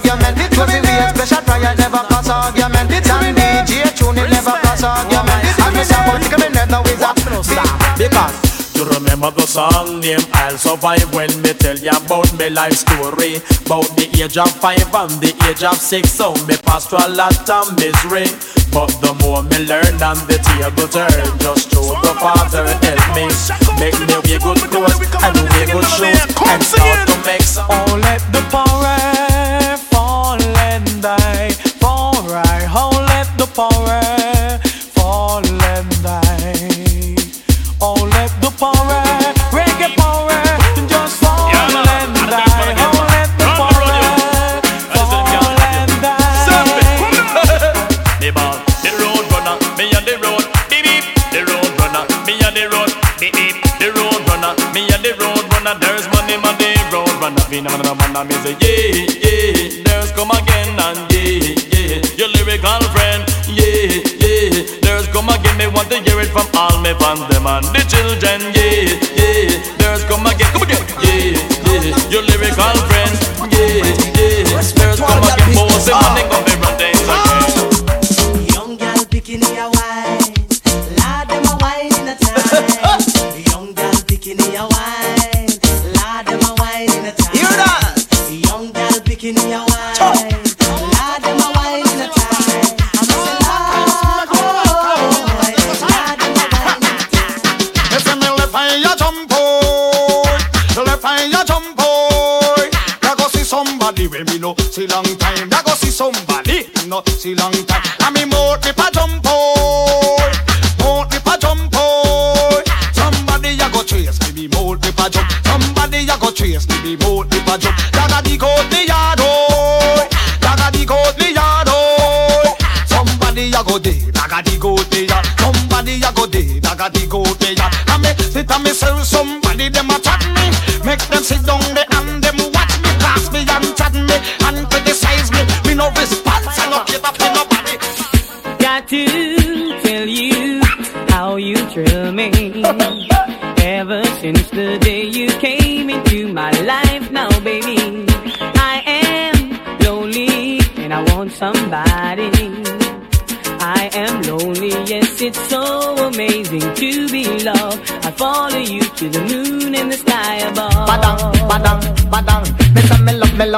cause 0.00 0.10
argument. 0.10 0.36
Pussy 0.52 0.80
we 0.80 0.92
special 1.14 1.42
prayer 1.44 1.74
never 1.76 2.02
cause 2.08 2.28
argument. 2.28 2.90
Dan 2.90 3.34
DJ 3.34 3.96
tune 3.96 4.18
it 4.18 4.30
never 4.30 4.56
cause 4.62 4.84
argument. 4.84 5.44
And 5.60 5.76
me 5.76 5.84
say 5.84 5.96
about 5.96 6.22
take 6.22 6.32
a 6.32 6.38
minute 6.38 6.70
now 6.70 6.82
is 6.82 7.02
a 7.02 7.12
Because 7.96 8.34
you 8.76 8.84
remember 8.84 9.30
the 9.30 9.46
song 9.46 10.00
name 10.00 10.20
I'll 10.34 10.58
survive 10.58 11.14
when 11.14 11.30
me 11.42 11.52
tell 11.54 11.76
you 11.78 11.90
about 11.90 12.28
my 12.38 12.48
life 12.48 12.74
story? 12.74 13.40
About 13.66 13.88
the 13.96 14.08
age 14.20 14.36
of 14.36 14.50
five 14.50 14.94
and 14.94 15.10
the 15.20 15.32
age 15.48 15.64
of 15.64 15.76
six. 15.78 16.12
So 16.12 16.34
me 16.46 16.56
passed 16.56 16.90
through 16.90 17.06
a 17.06 17.08
lot 17.08 17.48
of 17.48 17.72
misery. 17.76 18.28
But 18.72 18.92
the 19.00 19.16
more 19.24 19.42
me 19.42 19.64
learn 19.64 19.96
and 19.96 20.20
the 20.28 20.36
table 20.36 20.88
turn 20.92 21.24
Just 21.40 21.70
through 21.70 21.96
the 22.04 22.12
father 22.20 22.68
help 22.84 23.04
me. 23.16 23.24
Make 23.80 23.96
me 23.96 24.04
wear 24.04 24.36
good 24.36 24.60
clothes 24.68 25.00
and 25.24 25.36
wear 25.48 25.66
good 25.66 25.86
shoes 25.96 26.20
And 26.44 26.62
start 26.62 27.08
to 27.08 27.16
make 27.24 27.40
some 27.40 27.64
Oh, 27.70 27.96
let 28.02 28.20
the 28.32 28.42
power 28.52 29.35
and. 31.06 31.54
Fall 31.80 32.14
right. 32.26 32.66
Oh, 32.74 32.90
let 33.06 33.28
the 33.38 33.46
power 33.54 34.02
fall 34.96 35.44
and 35.46 35.90
die. 36.02 37.14
Oh, 37.80 37.94
let 38.16 38.32
the 38.42 38.50
power, 38.58 39.02
reggae 39.54 39.94
power, 39.94 40.34
just 40.90 41.22
fall 41.22 41.46
and 41.54 42.14
die. 42.26 42.74
Oh, 42.82 43.06
let 43.14 43.30
the 43.38 43.46
power 43.60 44.02
fall 44.98 45.54
and 45.70 45.92
die. 46.02 46.26
Me 48.20 48.30
ball, 48.34 48.56
the 48.82 48.90
road 48.98 49.24
runner, 49.30 49.56
me 49.78 49.84
on 49.94 50.02
the 50.08 50.16
road, 50.24 50.44
beep 50.70 50.84
beep. 50.86 51.04
The 51.30 51.40
road 51.46 51.70
runner, 51.78 52.04
me 52.26 52.34
on 52.46 52.52
the 52.58 52.64
road, 52.72 52.90
beep 53.20 53.34
beep. 53.38 53.54
The 53.78 53.88
road 53.94 54.20
runner, 54.26 54.52
me 54.74 54.82
on 54.90 55.00
the 55.06 55.12
road 55.22 55.44
runner. 55.54 55.78
There's 55.78 56.06
money 56.10 56.34
on 56.34 56.54
the 56.58 56.70
road 56.92 57.14
runner. 57.22 57.44
Me 57.50 57.60
na 57.60 57.70
na 57.76 57.94
na 57.94 58.06
na 58.12 58.24
me 58.24 58.34
say 58.42 58.56
yeah 58.58 59.06
yeah. 59.06 59.15
Want 65.90 66.04
to 66.04 66.10
hear 66.10 66.20
it 66.20 66.28
from 66.28 66.46
all 66.54 66.80
me 66.82 66.92
fans, 66.94 67.20
them 67.28 67.46
and 67.46 67.64
the 67.66 67.82
children, 67.86 68.55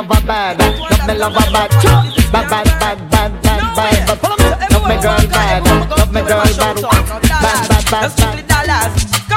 love, 0.09 0.23
a 0.23 0.27
bad, 0.27 0.59
love 0.59 1.07
me 1.07 1.15
love 1.15 1.37
a 1.37 1.51
bad, 1.53 1.71
bad, 2.33 2.51
bad, 2.53 2.81
bad, 2.81 3.11
bad, 3.11 3.43
bad, 3.43 3.77
bad. 3.77 4.07
But 4.07 4.19
follow 4.19 4.37
me, 4.37 4.51
love 4.71 4.89
me 4.89 4.97
girl 5.03 5.29
bad, 5.29 5.65
love 5.91 6.13
me 6.13 6.21
girl 6.21 6.45
bad, 6.57 6.83
bad, 7.43 7.91
bad, 7.91 8.17
bad, 8.17 8.67
bad. 8.67 9.28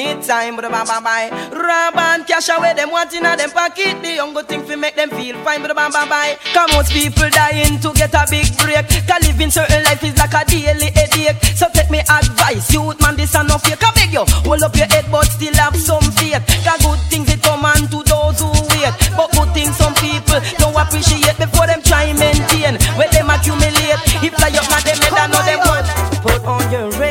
Any 0.00 0.22
time. 0.22 0.56
But 0.56 0.70
bye 0.70 0.84
bye 0.84 1.00
bye. 1.00 1.28
Rob 1.52 1.96
and 1.96 2.26
cash 2.26 2.48
away 2.48 2.74
them 2.74 2.90
want 2.90 3.12
in 3.12 3.22
them 3.22 3.50
pocket. 3.50 4.02
The 4.02 4.14
young 4.16 4.32
go 4.34 4.42
think 4.42 4.66
fi 4.66 4.76
make 4.76 4.96
them 4.96 5.10
feel 5.10 5.36
fine. 5.44 5.62
But 5.62 5.74
bye 5.74 5.88
bye. 5.90 6.38
Come 6.52 6.70
most 6.72 6.92
people 6.92 7.28
dying 7.30 7.78
to 7.80 7.92
get 7.92 8.14
a 8.14 8.24
big 8.30 8.48
break. 8.58 8.86
Cause 9.06 9.22
living 9.26 9.50
certain 9.50 9.82
life 9.84 10.02
is 10.02 10.16
like 10.16 10.34
a 10.34 10.44
daily 10.48 10.90
headache. 10.96 11.36
So 11.56 11.66
take 11.72 11.90
me 11.90 12.00
advice, 12.00 12.72
youth 12.72 13.00
man, 13.00 13.16
this 13.16 13.34
a 13.34 13.42
no 13.44 13.58
fake. 13.58 13.82
I 13.82 13.92
beg 13.92 14.12
you, 14.12 14.24
hold 14.46 14.62
up 14.62 14.74
your 14.76 14.88
head 14.88 15.06
but 15.10 15.26
still 15.26 15.54
have 15.54 15.76
some 15.76 16.04
faith. 16.16 16.40
Cause 16.64 16.80
good 16.80 17.00
things 17.10 17.28
it 17.30 17.42
come 17.42 17.64
on 17.64 17.88
to 17.92 18.00
those 18.04 18.40
who 18.40 18.50
wait. 18.72 18.94
But 19.16 19.30
good 19.32 19.50
things 19.52 19.76
some 19.76 19.94
people 19.94 20.40
don't 20.58 20.76
appreciate 20.76 21.36
before 21.36 21.66
them 21.66 21.82
try 21.82 22.12
maintain. 22.14 22.80
When 22.96 23.10
them 23.12 23.30
accumulate, 23.30 24.00
if 24.24 24.32
fly 24.34 24.52
up 24.56 24.66
now 24.70 24.80
them 24.80 24.98
head 25.02 25.18
I 25.18 25.26
know 25.28 25.42
them 25.44 25.60
what. 25.68 25.84
Put 26.22 26.40
on 26.44 26.64
your 26.72 26.88
red 26.98 27.09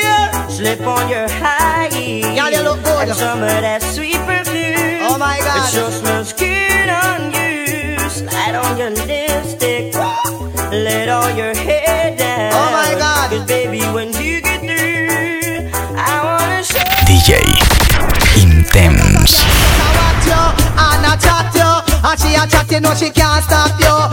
dress. 0.00 0.58
You 0.58 0.68
hear? 0.70 0.76
Slip 0.76 0.86
on 0.86 1.08
your 1.08 1.28
high 1.28 1.88
heels. 1.92 2.34
Yeah, 2.34 2.50
they 2.50 2.62
look 2.62 2.82
good. 2.84 3.08
And 3.08 3.16
some 3.16 3.42
of 3.42 3.48
that 3.48 3.82
sweet 3.82 4.16
perfume. 4.26 5.02
Oh 5.02 5.18
my 5.18 5.38
God. 5.40 5.68
It 5.68 5.74
sure 5.74 5.90
smells 5.90 6.32
good 6.32 6.88
on 6.88 7.32
you. 7.32 7.98
Slide 8.08 8.54
on 8.54 8.78
your 8.78 8.90
lipstick. 8.90 9.94
Let 10.72 11.08
all 11.08 11.30
your 11.30 11.54
hair 11.54 12.16
down. 12.16 12.52
Oh 12.52 12.70
my 12.72 12.94
God. 12.98 13.30
Cause 13.30 13.46
baby, 13.46 13.80
when 13.94 14.08
you 14.14 14.40
get 14.40 14.60
through, 14.60 15.70
I 15.96 16.20
wanna 16.24 16.62
show 16.62 16.78
DJ 17.06 17.42
Intense. 18.40 19.38
watch 19.98 20.26
you 20.26 20.42
and 20.76 21.06
a 21.06 21.14
chat 21.22 21.54
you 21.54 21.70
And 22.02 22.20
she 22.20 22.34
a 22.34 22.46
chat 22.46 22.70
you 22.70 22.80
know 22.80 22.94
she 22.94 23.10
can't 23.10 23.44
stop 23.44 23.78
you 23.80 24.03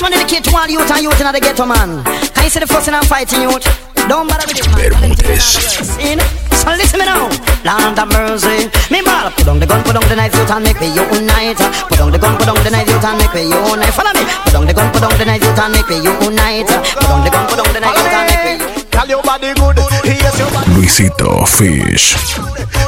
This 0.00 0.08
one 0.08 0.16
dedicate 0.16 0.44
to 0.48 0.56
all 0.56 0.64
youth 0.64 0.88
and 0.88 1.02
youth 1.04 1.20
in 1.20 1.28
the 1.28 1.40
ghetto, 1.44 1.68
man. 1.68 2.00
Can 2.32 2.44
you 2.44 2.48
see 2.48 2.56
the 2.56 2.64
fussing 2.64 2.96
and 2.96 3.04
fighting 3.04 3.44
youth? 3.44 3.60
Don't 4.08 4.24
bother 4.24 4.48
with 4.48 4.56
it, 4.56 4.64
man. 4.72 5.12
In, 6.00 6.16
so 6.56 6.72
listen 6.72 6.96
me 6.96 7.04
now. 7.04 7.28
Land 7.68 8.00
of 8.00 8.08
mercy. 8.08 8.72
Me 8.88 9.04
ball, 9.04 9.28
put 9.36 9.44
on 9.44 9.60
the 9.60 9.68
gun, 9.68 9.84
put 9.84 10.00
on 10.00 10.08
the 10.08 10.16
knife, 10.16 10.32
youth 10.32 10.48
and 10.48 10.64
make 10.64 10.80
me 10.80 10.88
unite. 10.88 11.60
Put 11.92 12.00
on 12.00 12.08
the 12.08 12.16
gun, 12.16 12.32
put 12.40 12.48
on 12.48 12.56
the 12.64 12.72
knife, 12.72 12.88
youth 12.88 13.04
and 13.04 13.20
make 13.20 13.34
me 13.36 13.44
unite. 13.44 13.92
Follow 13.92 14.16
me. 14.16 14.24
Put 14.48 14.56
on 14.56 14.64
the 14.64 14.72
gun, 14.72 14.88
put 14.88 15.04
on 15.04 15.12
the 15.20 15.24
knife, 15.28 15.44
youth 15.44 15.60
and 15.60 15.68
make 15.68 15.88
me 15.92 15.96
unite. 16.00 16.72
Put 16.96 17.12
on 17.12 17.20
the 17.20 17.28
gun, 17.28 17.44
put 17.44 17.60
on 17.60 17.68
the 17.68 17.80
knife, 17.84 18.00
youth 18.00 18.16
and 18.16 18.24
make 18.24 18.44
me 18.48 18.52
unite. 18.56 18.80
Your 19.04 19.20
body 19.20 19.52
good, 19.52 19.76
yes 20.04 20.38
your 20.38 20.48
body 20.48 20.70
Luisito 20.80 21.44
Fish. 21.44 22.16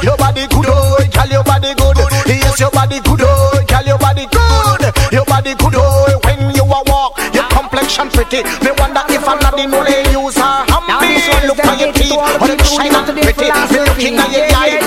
Your 0.01 0.15
body 0.17 0.47
good, 0.47 0.65
oh, 0.65 0.97
tell 1.11 1.29
your 1.29 1.43
body 1.43 1.73
good. 1.75 1.97
Yes, 2.25 2.59
your 2.59 2.71
body 2.71 3.01
good, 3.01 3.21
oh, 3.21 3.61
tell 3.67 3.85
your 3.85 3.97
body 3.97 4.25
good. 4.31 4.81
Your 5.11 5.25
body 5.25 5.53
good, 5.55 5.73
oh, 5.75 6.19
when 6.23 6.52
complexion 7.83 8.09
pretty. 8.09 8.43
Me 8.63 8.71
wonder 8.77 9.03
if 9.09 9.27
I'm 9.27 9.39
not 9.39 9.55
the 9.55 9.63
only 9.63 9.99
user. 10.11 10.41
I'm 10.41 10.83
me 11.03 11.47
look 11.47 11.59
at 11.59 11.79
your 11.79 11.91
teeth, 11.93 12.15
or 12.15 12.47
them 12.47 12.59
shine 12.63 12.95
and 12.95 13.05
pretty. 13.07 13.49
Me 13.71 13.79
looking 13.83 14.15
at 14.19 14.31
your 14.31 14.47
eye. 14.55 14.79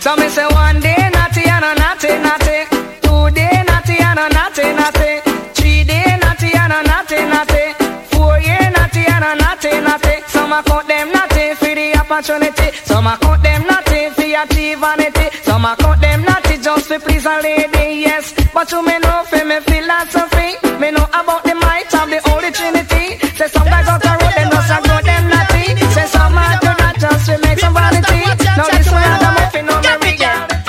So 0.00 0.16
me 0.16 0.28
say 0.28 0.46
one 0.46 0.80
day 0.80 1.10
naughty 1.12 1.44
and 1.44 1.64
a 1.64 1.74
naughty 1.74 2.18
naughty, 2.18 2.64
two 3.02 3.30
day 3.34 3.62
naughty 3.66 3.96
and 4.00 4.18
a 4.18 4.28
naughty 4.32 4.72
naughty, 4.72 5.20
three 5.54 5.84
day 5.84 6.16
naughty 6.22 6.50
and 6.54 6.72
a 6.72 6.82
naughty 6.86 7.20
naughty, 7.28 7.74
four 8.08 8.38
year 8.38 8.70
naughty 8.70 9.04
and 9.04 9.24
a 9.24 9.34
naughty 9.36 9.80
naughty. 9.80 10.22
Some 10.28 10.52
a 10.52 10.62
count 10.62 10.88
them 10.88 11.12
naughty 11.12 11.54
for 11.54 11.74
the 11.74 11.96
opportunity, 11.98 12.70
some 12.84 13.06
a 13.06 13.18
count 13.20 13.42
them 13.42 13.66
naughty 13.66 14.10
for 14.10 14.22
achieve 14.22 14.78
vanity, 14.78 15.28
some 15.42 15.64
a 15.64 15.76
count 15.76 16.00
them 16.00 16.22
naughty 16.22 16.56
just 16.58 16.88
to 16.88 16.98
please 17.00 17.26
a 17.26 17.40
lady. 17.42 18.00
Yes, 18.06 18.32
but 18.52 18.70
you 18.72 18.82
may 18.82 18.98
know 18.98 19.24
for 19.24 19.44
me 19.44 19.60
philosophy, 19.60 20.56
me 20.78 20.90
know 20.90 21.06
about 21.14 21.44
the 21.44 21.54
might 21.54 21.92
of 21.94 22.08
the 22.10 22.20
Holy 22.24 22.50
Trinity. 22.50 23.18
Say 23.36 23.48
some 23.48 23.64
guys 23.64 23.88
out 23.88 24.02
the 24.02 24.10
road 24.10 24.34
them 24.34 24.50
just 24.50 24.70
a 24.70 24.78
go 24.82 24.96
them 25.02 25.24
naughty, 25.30 25.76
say 25.94 26.06
some 26.06 26.34
a 26.34 26.58
do 26.60 26.70
that 26.78 26.96
just 26.98 27.26
to 27.26 27.38
make 27.38 27.58
some 27.58 27.74
vanity. 27.74 28.26
Now 28.56 28.66
this 28.68 28.90
one 28.90 29.02
a 29.02 29.14
the 29.18 29.30
muffin 29.36 29.66
no 29.66 29.78
me. 30.02 30.18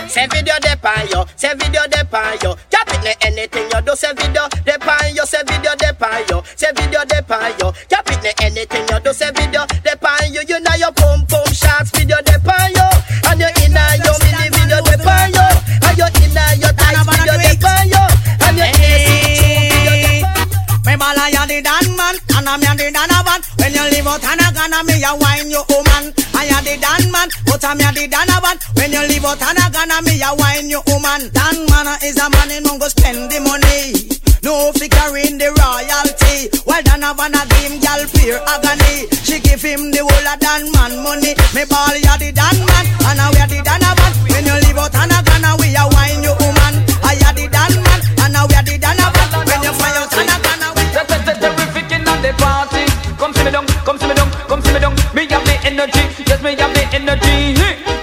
Say 0.09 0.25
video 0.27 0.57
de 0.61 0.75
pan 0.77 1.07
yo, 1.09 1.25
say 1.35 1.53
video 1.53 1.85
de 1.87 2.03
pan 2.05 2.37
yo. 2.41 2.55
Cap 2.69 2.89
it 2.89 3.17
anything 3.25 3.69
you 3.69 3.81
do, 3.81 3.95
say 3.95 4.13
video 4.13 4.45
de 4.65 4.75
pan 4.79 5.15
yo, 5.15 5.23
say 5.25 5.41
video 5.45 5.73
de 5.77 5.93
pan 5.93 6.23
yo, 6.29 6.43
say 6.55 6.71
video 6.75 7.05
de 7.05 7.21
pan 7.23 7.53
yo. 7.59 7.71
Cap 7.89 8.09
it 8.09 8.25
anything 8.41 8.85
you 8.89 8.99
do, 8.99 9.13
say 9.13 9.31
video 9.31 9.65
de 9.65 9.93
pan 9.97 10.33
yo. 10.33 10.41
You 10.41 10.59
know 10.61 10.75
your 10.77 10.91
pum 10.93 11.25
pum 11.29 11.45
shots, 11.53 11.91
video 11.93 12.17
de 12.25 12.37
pan 12.41 12.73
yo, 12.73 12.85
man, 22.49 22.61
and 22.61 22.65
I'm 22.65 22.77
the 22.77 22.89
dan 22.89 23.09
man. 23.25 23.41
When 23.57 23.73
you 23.73 23.85
live 23.93 24.07
out 24.07 24.23
a 24.25 24.47
gonna 24.53 24.81
me 24.83 25.03
a 25.03 25.13
wine 25.13 25.51
you 25.51 25.61
woman. 25.69 26.13
I 26.33 26.49
ya 26.49 26.59
the 26.65 26.77
dan 26.81 27.11
man, 27.11 27.29
but 27.45 27.63
I'm 27.65 27.77
the 27.77 28.07
dan 28.09 28.29
man. 28.41 28.57
When 28.73 28.91
you 28.91 29.03
live 29.05 29.25
out 29.25 29.41
a 29.41 29.69
gonna 29.69 30.01
me 30.01 30.21
a 30.21 30.31
wine 30.33 30.69
you 30.69 30.81
woman. 30.87 31.29
Dan 31.33 31.57
man 31.69 31.87
is 32.01 32.17
a 32.17 32.29
man 32.29 32.49
don't 32.63 32.79
go 32.79 32.87
spend 32.87 33.29
the 33.29 33.39
money. 33.41 33.93
No 34.41 34.71
figure 34.73 35.17
in 35.19 35.37
the 35.37 35.51
royalty. 35.53 36.49
Well 36.65 36.81
done 36.81 37.03
a 37.03 37.13
van 37.13 37.35
a 37.35 37.41
him 37.59 37.77
gal 37.83 38.01
fear 38.07 38.41
agony. 38.47 39.11
She 39.21 39.39
give 39.39 39.61
him 39.61 39.91
the 39.91 40.01
whole 40.01 40.27
of 40.31 40.39
dan 40.39 40.71
man 40.73 41.03
money. 41.03 41.35
Me 41.53 41.63
ball 41.69 41.95
ya 41.99 42.15
the 42.17 42.31
dan 42.31 42.57
man, 42.65 42.85
and 43.03 43.19
I 43.19 43.29
we 43.29 43.39
are 43.43 43.49
the 43.51 43.59
dan 43.61 43.83
man. 43.83 44.13
When 44.31 44.45
you 44.47 44.57
live 44.65 44.79
out 44.79 44.95
and 44.95 45.11
a 45.11 45.19
gonna 45.21 45.51
we 45.59 45.75
a 45.75 45.83
wine 45.91 46.23
you 46.23 46.33
woman. 46.39 46.73
I 47.03 47.19
ya 47.19 47.29
the 47.35 47.45
dan 47.51 47.73
man, 47.83 47.99
and 48.25 48.37
I 48.37 48.41
we 48.47 48.55
are 48.55 48.63
the 48.63 48.75
dan 48.79 48.97
man. 48.97 49.27
When 49.45 49.61
you 49.63 49.73
fly 49.75 49.93
out 49.99 50.13
and 50.17 50.48
party. 52.39 52.85
Come 53.17 53.33
see 53.33 53.43
me 53.43 53.51
down, 53.51 53.65
come 53.85 53.97
see 53.97 54.07
me 54.07 54.15
down, 54.15 54.31
come 54.47 54.61
see 54.61 54.73
me 54.73 54.79
down. 54.79 54.95
Me 55.13 55.27
have 55.27 55.45
the 55.45 55.55
energy, 55.63 56.03
yes 56.25 56.41
me 56.41 56.55
have 56.55 56.73
the 56.73 56.83
energy, 56.95 57.98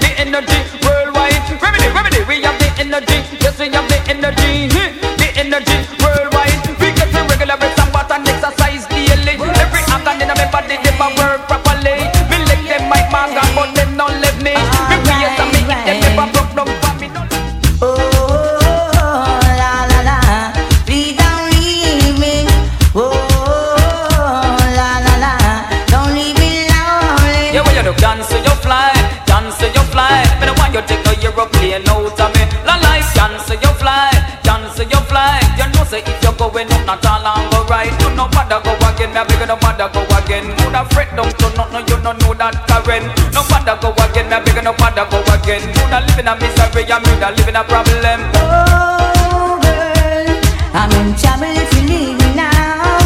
not 36.86 37.04
all 37.04 37.20
long 37.22 37.50
go 37.50 37.66
right. 37.66 37.90
You 38.00 38.10
know, 38.14 38.28
bother 38.30 38.62
go 38.62 38.72
again, 38.86 39.10
me 39.12 39.20
a 39.20 39.24
bigger 39.26 39.46
no 39.46 39.56
bother 39.58 39.90
go 39.90 40.00
again. 40.16 40.46
You 40.46 40.70
da 40.70 40.84
fret 40.94 41.10
down 41.16 41.28
to 41.28 41.46
nothing, 41.58 41.84
you 41.90 41.98
don't 42.00 42.18
know 42.22 42.32
that 42.38 42.54
current. 42.70 43.10
No 43.34 43.42
bother 43.50 43.76
go 43.82 43.90
again, 43.98 44.30
me 44.30 44.36
a 44.36 44.40
bigger 44.40 44.62
no 44.62 44.72
bother 44.78 45.04
go 45.10 45.18
again. 45.34 45.62
You 45.66 45.84
da 45.90 45.98
live 46.06 46.18
in 46.18 46.28
a 46.30 46.34
misery, 46.38 46.86
and 46.86 47.02
you 47.06 47.14
da 47.18 47.28
live 47.34 47.48
in 47.50 47.56
a 47.58 47.64
problem. 47.66 48.20
Oh, 48.38 49.58
girl, 49.60 50.30
I'm 50.72 50.90
in 51.02 51.10
trouble 51.18 51.50
if 51.50 51.70
you 51.74 51.82
leave 51.90 52.16
me 52.22 52.28
now. 52.38 53.02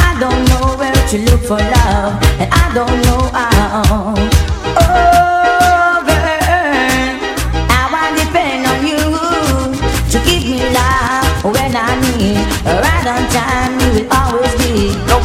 I 0.00 0.16
don't 0.18 0.40
know 0.48 0.74
where 0.80 0.94
to 0.94 1.16
look 1.28 1.42
for 1.44 1.60
love, 1.60 2.16
and 2.40 2.48
I 2.50 2.64
don't 2.72 2.96
know 3.04 3.20
how. 3.36 4.53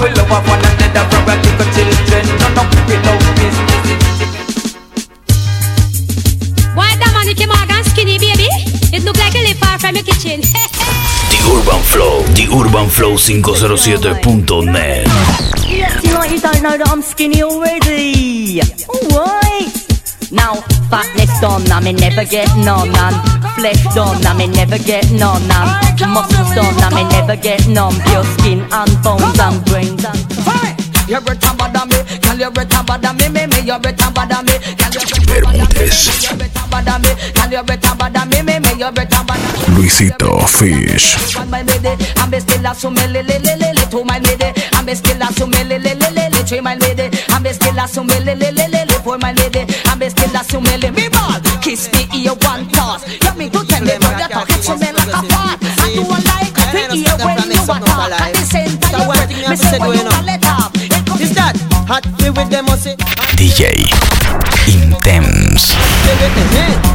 We 0.09 0.15
love 0.15 0.47
one 0.47 0.59
another 0.59 1.03
from 1.09 1.29
a 1.29 1.35
little 1.37 1.69
children. 1.73 2.25
No, 2.39 2.47
no, 2.55 2.63
we 2.87 2.95
love 3.05 3.21
business. 3.37 3.85
Why 6.75 6.95
that 6.97 7.11
man 7.13 7.35
came 7.35 7.51
out 7.51 7.69
and 7.69 7.85
skinny, 7.85 8.17
baby? 8.17 8.49
It 8.95 9.03
look 9.03 9.17
like 9.17 9.33
you 9.33 9.43
live 9.43 9.57
far 9.57 9.77
from 9.79 9.95
your 9.95 10.03
kitchen. 10.03 10.41
The 11.29 11.37
Urban 11.55 11.81
Flow, 11.83 12.23
the 12.33 12.45
Urban 12.51 12.89
Flow 12.89 13.15
507.net. 13.15 15.07
Yes, 15.67 16.03
you 16.03 16.13
know 16.13 16.23
you 16.23 16.39
don't 16.39 16.61
know 16.61 16.77
that 16.77 16.89
I'm 16.89 17.01
skinny 17.01 17.41
already. 17.43 18.61
Alright. 18.89 20.31
Now, 20.31 20.63
fatness 20.89 21.39
done, 21.39 21.63
now 21.65 21.79
me 21.79 21.93
never 21.93 22.25
get 22.25 22.49
numb, 22.57 22.91
none. 22.91 23.15
Flesh 23.55 23.83
done, 23.95 24.21
now 24.21 24.33
me 24.35 24.47
never 24.47 24.77
get 24.77 25.09
numb, 25.11 25.47
none. 25.47 25.69
Muscles 26.09 26.53
done, 26.55 26.75
now 26.77 26.89
me 26.89 27.03
never 27.09 27.35
get 27.35 27.67
numb. 27.67 27.95
Pure 28.05 28.25
skin 28.37 28.59
and 28.71 28.91
bones 29.03 29.39
and 29.39 29.63
brains 29.65 30.03
and 30.03 30.19
You 31.09 31.19
better 31.21 31.53
bother 31.57 31.85
me, 31.89 31.97
girl. 32.21 32.37
You 32.37 32.51
better 32.51 32.83
bother 32.85 33.13
me, 33.13 33.29
me, 33.29 33.47
me. 33.47 33.59
You 33.65 33.79
better 33.79 34.11
bother 34.13 34.43
me, 34.45 34.53
girl. 34.77 34.93
You 34.93 36.37
better 36.37 36.65
bother 36.69 36.99
me, 37.01 37.11
girl. 37.33 37.51
You 37.51 37.63
better 37.63 37.95
bother 37.97 38.25
me, 38.29 38.41
me, 38.45 38.59
me. 38.59 38.71
You 38.77 38.91
better 38.91 39.23
bother 39.25 39.41
me. 39.41 39.73
Luisito 39.73 40.45
Fish. 40.47 41.35
I'm 41.35 42.39
still 42.39 42.65
a 42.65 42.73
le 43.07 43.23
le 43.23 43.39
le 43.39 43.55
le 43.57 43.73
le. 43.73 43.83
Two 43.89 44.03
lady, 44.05 44.53
I'm 44.73 44.87
still 44.93 45.21
a 45.21 45.29
le 45.63 45.79
le 45.79 45.95
le 45.97 46.09
le 46.13 46.29
le. 46.29 46.43
Three 46.45 46.61
my 46.61 46.75
lady, 46.75 47.09
I'm 47.29 47.41
best 47.41 47.61
still 47.61 47.79
a 47.79 47.87
sume 47.87 48.07
le 48.25 48.35
le 48.35 48.51
le 48.51 48.67
le 48.69 48.85
le. 48.85 48.93
Four 49.01 49.17
my 49.17 49.33
lady, 49.33 49.65
I'm 50.19 50.31
best 50.31 50.49
still 50.49 50.61
a 50.61 50.65
sume 50.65 50.77
le. 50.81 50.91
Me 50.91 51.07
ball, 51.09 51.39
kiss 51.61 51.87
me 51.93 52.03
ear 52.19 52.35
one 52.43 52.67
toss. 52.69 53.07
You 53.07 53.33
me 53.37 53.49
to 53.49 53.63
tell 53.65 53.83
me 53.83 53.95
how 54.01 54.19
you 54.19 54.27
talk, 54.27 54.49
it 54.49 54.67
me 54.79 54.91
like 54.91 55.07
a 55.07 55.21
part. 55.31 55.59
I 55.63 55.93
do 55.95 56.03
a 56.03 56.19
like 56.27 56.53
to 56.55 56.95
ear 56.95 57.15
when 57.23 57.39
you 57.47 57.61
a 57.61 57.79
talk. 57.79 58.11
At 58.11 58.33
the 58.33 58.43
same 58.43 58.77
time, 58.79 58.99
you 58.99 59.05
break 59.07 59.49
me 59.49 59.55
say 59.55 59.79
when 59.79 59.93
you 59.95 60.03
a 60.03 60.21
let 60.27 60.45
off. 60.45 60.75
Is 61.21 61.33
that 61.35 61.55
hot 61.87 62.05
feel 62.19 62.33
with 62.33 62.49
them 62.49 62.65
muscle? 62.65 62.95
DJ 63.39 63.87
Intense. 64.67 65.71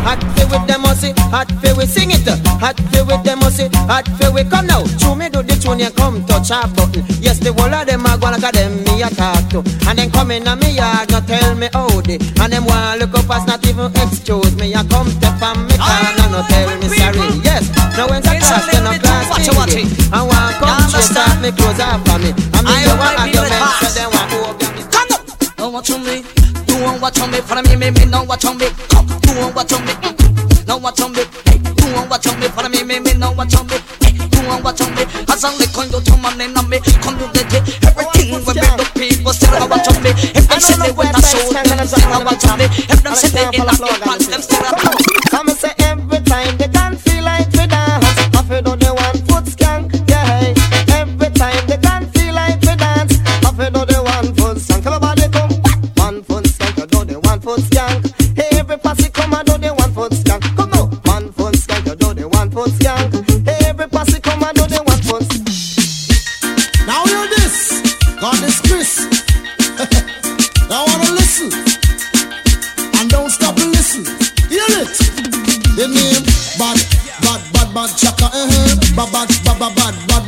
Hot 0.05 0.21
feel 0.37 0.49
with 0.49 0.67
them 0.67 0.83
muscle, 0.83 1.13
hot 1.31 1.51
feel 1.63 1.77
we 1.77 1.87
sing 1.87 2.11
it. 2.11 2.54
Hot 2.65 2.81
feel 2.89 3.05
with 3.05 3.21
them 3.29 3.45
muscle, 3.45 3.69
hot 3.85 4.09
feel 4.17 4.33
we 4.33 4.41
come 4.41 4.65
now. 4.65 4.81
Show 4.97 5.13
me 5.13 5.29
do 5.29 5.45
the 5.45 5.53
tune 5.53 5.85
you 5.85 5.93
come 5.93 6.25
touch 6.25 6.49
a 6.49 6.65
button. 6.73 7.05
Yes, 7.21 7.37
the 7.37 7.53
whole 7.53 7.69
of 7.69 7.85
them 7.85 8.09
are 8.09 8.17
gonna 8.17 8.41
like 8.41 8.57
them 8.57 8.81
me 8.89 9.05
a 9.05 9.13
talk 9.13 9.53
to. 9.53 9.61
And 9.85 10.01
then 10.01 10.09
come 10.09 10.33
in 10.33 10.49
a 10.49 10.57
me 10.57 10.81
yard, 10.81 11.13
no 11.13 11.21
tell 11.29 11.53
me 11.61 11.69
how 11.77 11.93
they. 12.09 12.17
And 12.41 12.49
them 12.49 12.65
want 12.65 13.05
look 13.05 13.13
up 13.21 13.29
as 13.37 13.45
not 13.45 13.61
even 13.69 13.93
excuse 14.01 14.57
me. 14.57 14.73
I 14.73 14.81
come 14.89 15.13
step 15.13 15.45
on 15.45 15.61
me 15.69 15.77
can 15.77 16.17
and 16.25 16.33
no 16.33 16.41
tell 16.49 16.73
me 16.81 16.89
sorry. 16.89 17.37
Yes, 17.45 17.69
now 18.01 18.09
when 18.09 18.25
the 18.25 18.33
class 18.33 18.65
then 18.73 18.89
a 18.89 18.97
class 18.97 19.29
Watch 19.29 19.45
it, 19.45 19.57
watch 19.61 19.77
it. 19.77 19.85
I 20.09 20.25
want 20.25 20.57
come 20.57 20.89
straight 20.89 21.21
off 21.21 21.37
me 21.45 21.53
clothes 21.53 21.85
off 21.85 22.01
for 22.01 22.17
me. 22.17 22.33
I 22.33 22.65
mean 22.65 22.81
you 22.81 22.97
want 22.97 23.13
arguments, 23.21 23.77
so 23.77 23.89
they 23.93 24.09
want 24.09 24.33
over 24.41 24.57
Don't 25.61 25.73
watch 25.77 25.93
on 25.93 26.01
me, 26.01 26.25
don't 26.65 26.97
watch 26.97 27.21
on 27.21 27.29
me. 27.29 27.45
For 27.45 27.61
me, 27.61 27.77
me, 27.77 27.93
me, 27.93 28.09
don't 28.09 28.25
watch 28.25 28.49
on 28.49 28.57
me. 28.57 28.73
Come, 28.89 29.05
don't 29.21 29.53
watch 29.53 29.77
on 29.77 29.85
me. 29.85 29.93
Mm. 30.01 30.65
Don't 30.65 30.81
watch 30.81 31.05
on 31.05 31.13
me. 31.13 31.44
Me. 32.45 32.51
For 32.53 32.69
me, 32.69 32.85
me, 32.85 33.01
me, 33.01 33.13
don't 33.19 33.37
watch 33.37 33.57
on 33.57 33.67
me. 33.67 33.77
Hey, 34.05 34.13
don't 34.29 34.63
watch 34.63 34.81
on 34.81 34.95
me. 34.95 35.03
As 35.29 35.45
I'm 35.45 35.57
the 35.59 35.67
community. 37.01 37.59
Everything 37.89 38.45
we 38.45 38.53
make 38.55 38.77
the 38.77 38.87
people 38.95 39.33
still 39.33 39.55
a 39.55 39.67
watch 39.67 39.89
of 39.89 40.03
me. 40.03 40.11
If 40.37 40.49
them 40.49 40.61
see 40.61 40.77
me 40.81 40.91
with 40.93 41.17
a 41.17 41.23
show, 41.23 41.53
them 41.53 41.87
still 41.87 42.13
a 42.13 42.25
watch 42.25 42.45
of 42.45 42.59
me. 42.59 42.67
If 42.93 43.03
them 43.03 43.15
see 43.15 43.33
me 43.33 43.43
in 43.53 43.69
a 43.69 43.73
big 43.73 44.01
pants, 44.03 44.27
them 44.27 44.43
still 44.43 44.61
a 44.61 44.75
Come 44.75 44.93
and 44.93 45.05
say 45.05 45.24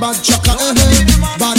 bad, 0.00 0.22
chaka, 0.22 0.52
eh 0.52 0.76
eh. 0.78 1.38
Bad, 1.38 1.56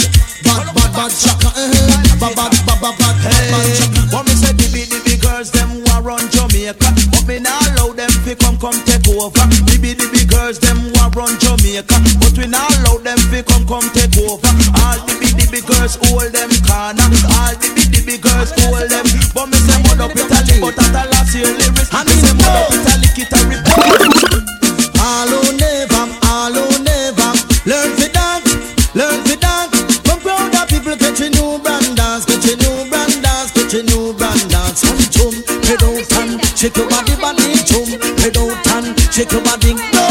shake 39.18 39.32
your 39.32 39.42
body. 39.42 39.74
Go. 39.74 40.04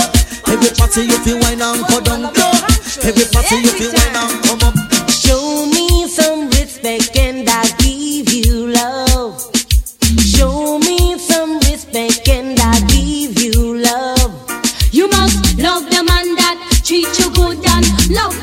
Every 0.51 0.71
party 0.75 1.01
you 1.07 1.17
feel 1.23 1.39
wine 1.39 1.61
and 1.61 1.87
go 1.87 2.01
down, 2.01 2.33
go. 2.33 2.47
Every 3.07 3.25
party 3.31 3.55
you 3.63 3.71
feel 3.79 3.91
wine 3.95 4.15
and 4.19 4.43
come 4.43 4.63
up. 4.67 4.75
Show 5.09 5.65
me 5.65 6.07
some 6.07 6.49
respect 6.49 7.15
and 7.15 7.47
I'll 7.47 7.71
give 7.79 8.33
you 8.33 8.67
love. 8.67 9.39
Show 10.19 10.79
me 10.79 11.17
some 11.17 11.59
respect 11.59 12.27
and 12.27 12.59
I'll 12.59 12.87
give 12.87 13.41
you 13.41 13.77
love. 13.79 14.31
You 14.91 15.07
must 15.09 15.57
love 15.57 15.83
the 15.89 16.03
man 16.03 16.35
that 16.35 16.57
treat 16.83 17.11
you 17.19 17.31
good 17.31 17.63
and 17.63 17.85
love 18.11 18.35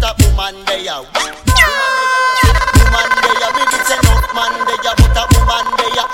there, 0.00 0.08
a 0.08 0.14
woman 0.24 0.56
there. 0.64 1.04
Woman 2.80 3.10
there, 3.20 3.50
me 3.54 3.62
did 3.70 3.84
say 3.86 3.98
enough 4.00 4.26
man 4.34 4.52
there, 4.66 4.94
but 4.96 5.16
a 5.16 5.24
woman 5.36 5.66
there. 5.76 6.06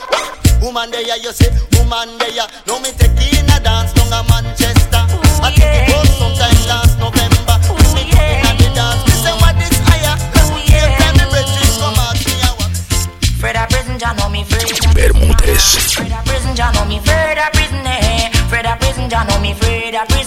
Woman 0.62 0.90
there, 0.90 1.16
you 1.18 1.32
say 1.32 1.50
woman 1.78 2.18
there. 2.18 2.46
No 2.66 2.80
me 2.80 2.90
take 2.92 3.14
in 3.32 3.46
a 3.46 3.60
dance 3.62 3.92
down 3.94 4.12
a 4.12 4.20
Manchester. 4.28 5.02
I 5.42 5.50
think 5.54 5.88
it 5.88 5.94
was 5.94 6.10
sometime 6.18 6.60
last 6.66 6.98
November. 6.98 7.56
Me 7.94 8.02
go 8.10 8.18
in 8.18 8.46
a 8.46 8.52
the 8.58 8.68
dance, 8.74 9.02
me 9.06 9.14
say 9.22 9.34
what 9.38 9.56
is 9.62 9.78
higher. 9.86 10.16
You 10.66 10.82
tell 10.98 11.14
me 11.14 11.24
brethren, 11.30 11.70
come 11.78 11.98
out 12.02 12.18
me 12.18 12.34
a 12.42 12.50
what? 12.58 12.74
Fred 13.38 13.56
a 13.56 13.66
prison, 13.70 13.98
John 13.98 14.16
know 14.16 14.28
me 14.28 14.42
Fred. 14.44 14.66
Bermúdez. 14.96 15.94
Fred 15.94 16.10
a 16.12 16.20
prison, 16.26 16.54
John 16.56 16.74
know 16.74 16.84
me 16.84 16.98
Fred 17.00 17.38
a 17.38 17.50
prison, 17.54 17.86
eh. 17.86 18.30
Fred 18.50 18.66
a 18.66 18.76
prison, 18.76 19.08
John 19.08 19.26
know 19.28 19.38
me 19.40 19.54
Fred 19.54 19.94
a 19.94 20.04
prison, 20.06 20.25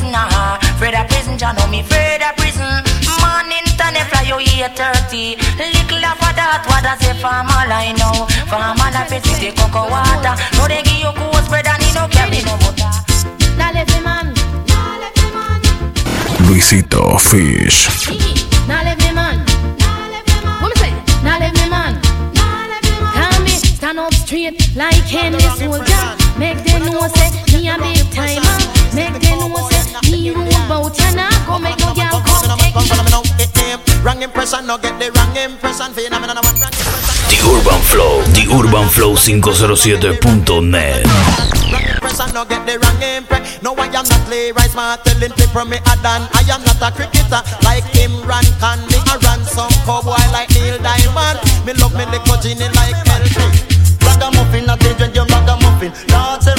ah. 0.80 0.86
Fred 0.86 0.94
a 0.96 1.04
prison, 1.08 1.38
John 1.38 1.56
know 1.56 1.68
me 1.68 1.84
Fred 1.84 2.22
a 2.22 2.34
prison. 2.40 2.84
Morning 3.20 3.66
time 3.78 3.94
they 3.94 4.04
fly 4.08 4.24
you 4.24 4.38
here 4.40 4.70
30. 4.70 5.36
Little 5.60 6.06
of 6.06 6.20
that, 6.20 6.64
what 6.68 6.86
I 6.86 6.96
say 7.00 7.14
farmer 7.20 7.68
I 7.68 7.92
know. 8.00 8.26
Farmer 8.48 8.90
life 8.96 9.12
is 9.12 9.40
the 9.40 9.52
cocoa 9.52 9.90
water. 9.92 10.36
No 10.56 10.68
they 10.68 10.82
give 10.84 11.04
you 11.04 11.12
cool 11.16 11.34
spread 11.44 11.68
and 11.68 11.84
you 11.84 11.94
no 11.94 12.08
carry 12.08 12.40
no 12.48 12.56
butter. 12.64 12.92
Now 13.60 13.72
let 13.74 13.88
the 13.88 14.00
man, 14.04 14.34
Luisito 16.48 17.20
Fish. 17.20 18.08
now 18.68 18.84
let 18.84 18.98
me 19.00 19.12
man. 19.14 19.44
What 20.64 20.72
me 20.72 20.76
say? 20.80 20.94
Now 21.24 21.40
let 21.40 21.54
me 21.54 21.70
man. 21.70 22.00
Come 23.14 23.44
me 23.44 23.52
stand 23.52 24.00
up 24.00 24.14
straight 24.14 24.76
like 24.76 24.96
Henry 25.12 25.40
soldier. 25.60 26.06
Make 26.40 26.64
them 26.64 26.86
know 26.88 27.08
say 27.12 27.30
me 27.52 27.68
a 27.70 27.78
big 27.78 28.08
timer. 28.16 28.58
Make 28.96 29.12
them 29.12 29.22
know 29.22 29.22
say 29.22 29.29
me 30.80 30.88
know 30.88 30.88
about 30.88 31.00
you 31.00 31.16
now. 31.16 31.30
Go 31.46 31.60
make 31.60 31.80
no 31.80 31.94
girl 31.94 32.22
come 32.24 32.48
take 33.38 33.56
me. 33.56 34.04
Wrong 34.04 34.22
impression, 34.22 34.66
no 34.66 34.78
get 34.78 34.98
the 35.00 35.12
wrong 35.12 35.36
impression. 35.36 35.92
Phenomenon, 35.94 36.38
one 36.38 36.60
wrong 36.60 36.72
impression. 36.72 37.28
The 37.28 37.38
Urban 37.44 37.82
Flow, 37.84 38.24
The 38.32 38.44
Urban 38.48 38.88
Flow 38.90 39.16
507.net. 39.16 41.06
No 42.34 42.46
get 42.46 42.66
the 42.68 42.78
wrong 42.80 43.02
impression. 43.02 43.64
No, 43.64 43.76
I 43.76 43.88
am 43.88 44.04
not 44.08 44.22
playwright, 44.28 44.72
smart 44.72 45.04
telling 45.04 45.32
people 45.32 45.66
me 45.66 45.78
a 45.78 45.96
dan. 46.04 46.28
I 46.36 46.44
am 46.52 46.64
not 46.64 46.80
a 46.80 46.92
cricketer 46.92 47.42
like 47.64 47.84
Imran 47.96 48.48
Khan. 48.60 48.80
Me 48.92 49.00
a 49.12 49.16
run 49.24 49.44
some 49.44 49.72
cowboy 49.84 50.20
like 50.32 50.52
Neil 50.52 50.78
Diamond. 50.80 51.40
Me 51.66 51.74
love 51.80 51.96
me 51.96 52.06
little 52.08 52.38
Ginny 52.40 52.68
like 52.76 52.96
Elton. 53.08 53.52
Brother 54.00 54.32
natty 54.68 54.94
dread 54.96 55.16
your 55.16 55.26
ragamuffin. 55.26 55.92
Lord 56.12 56.44
say 56.44 56.52
ragamuffin. 56.52 56.59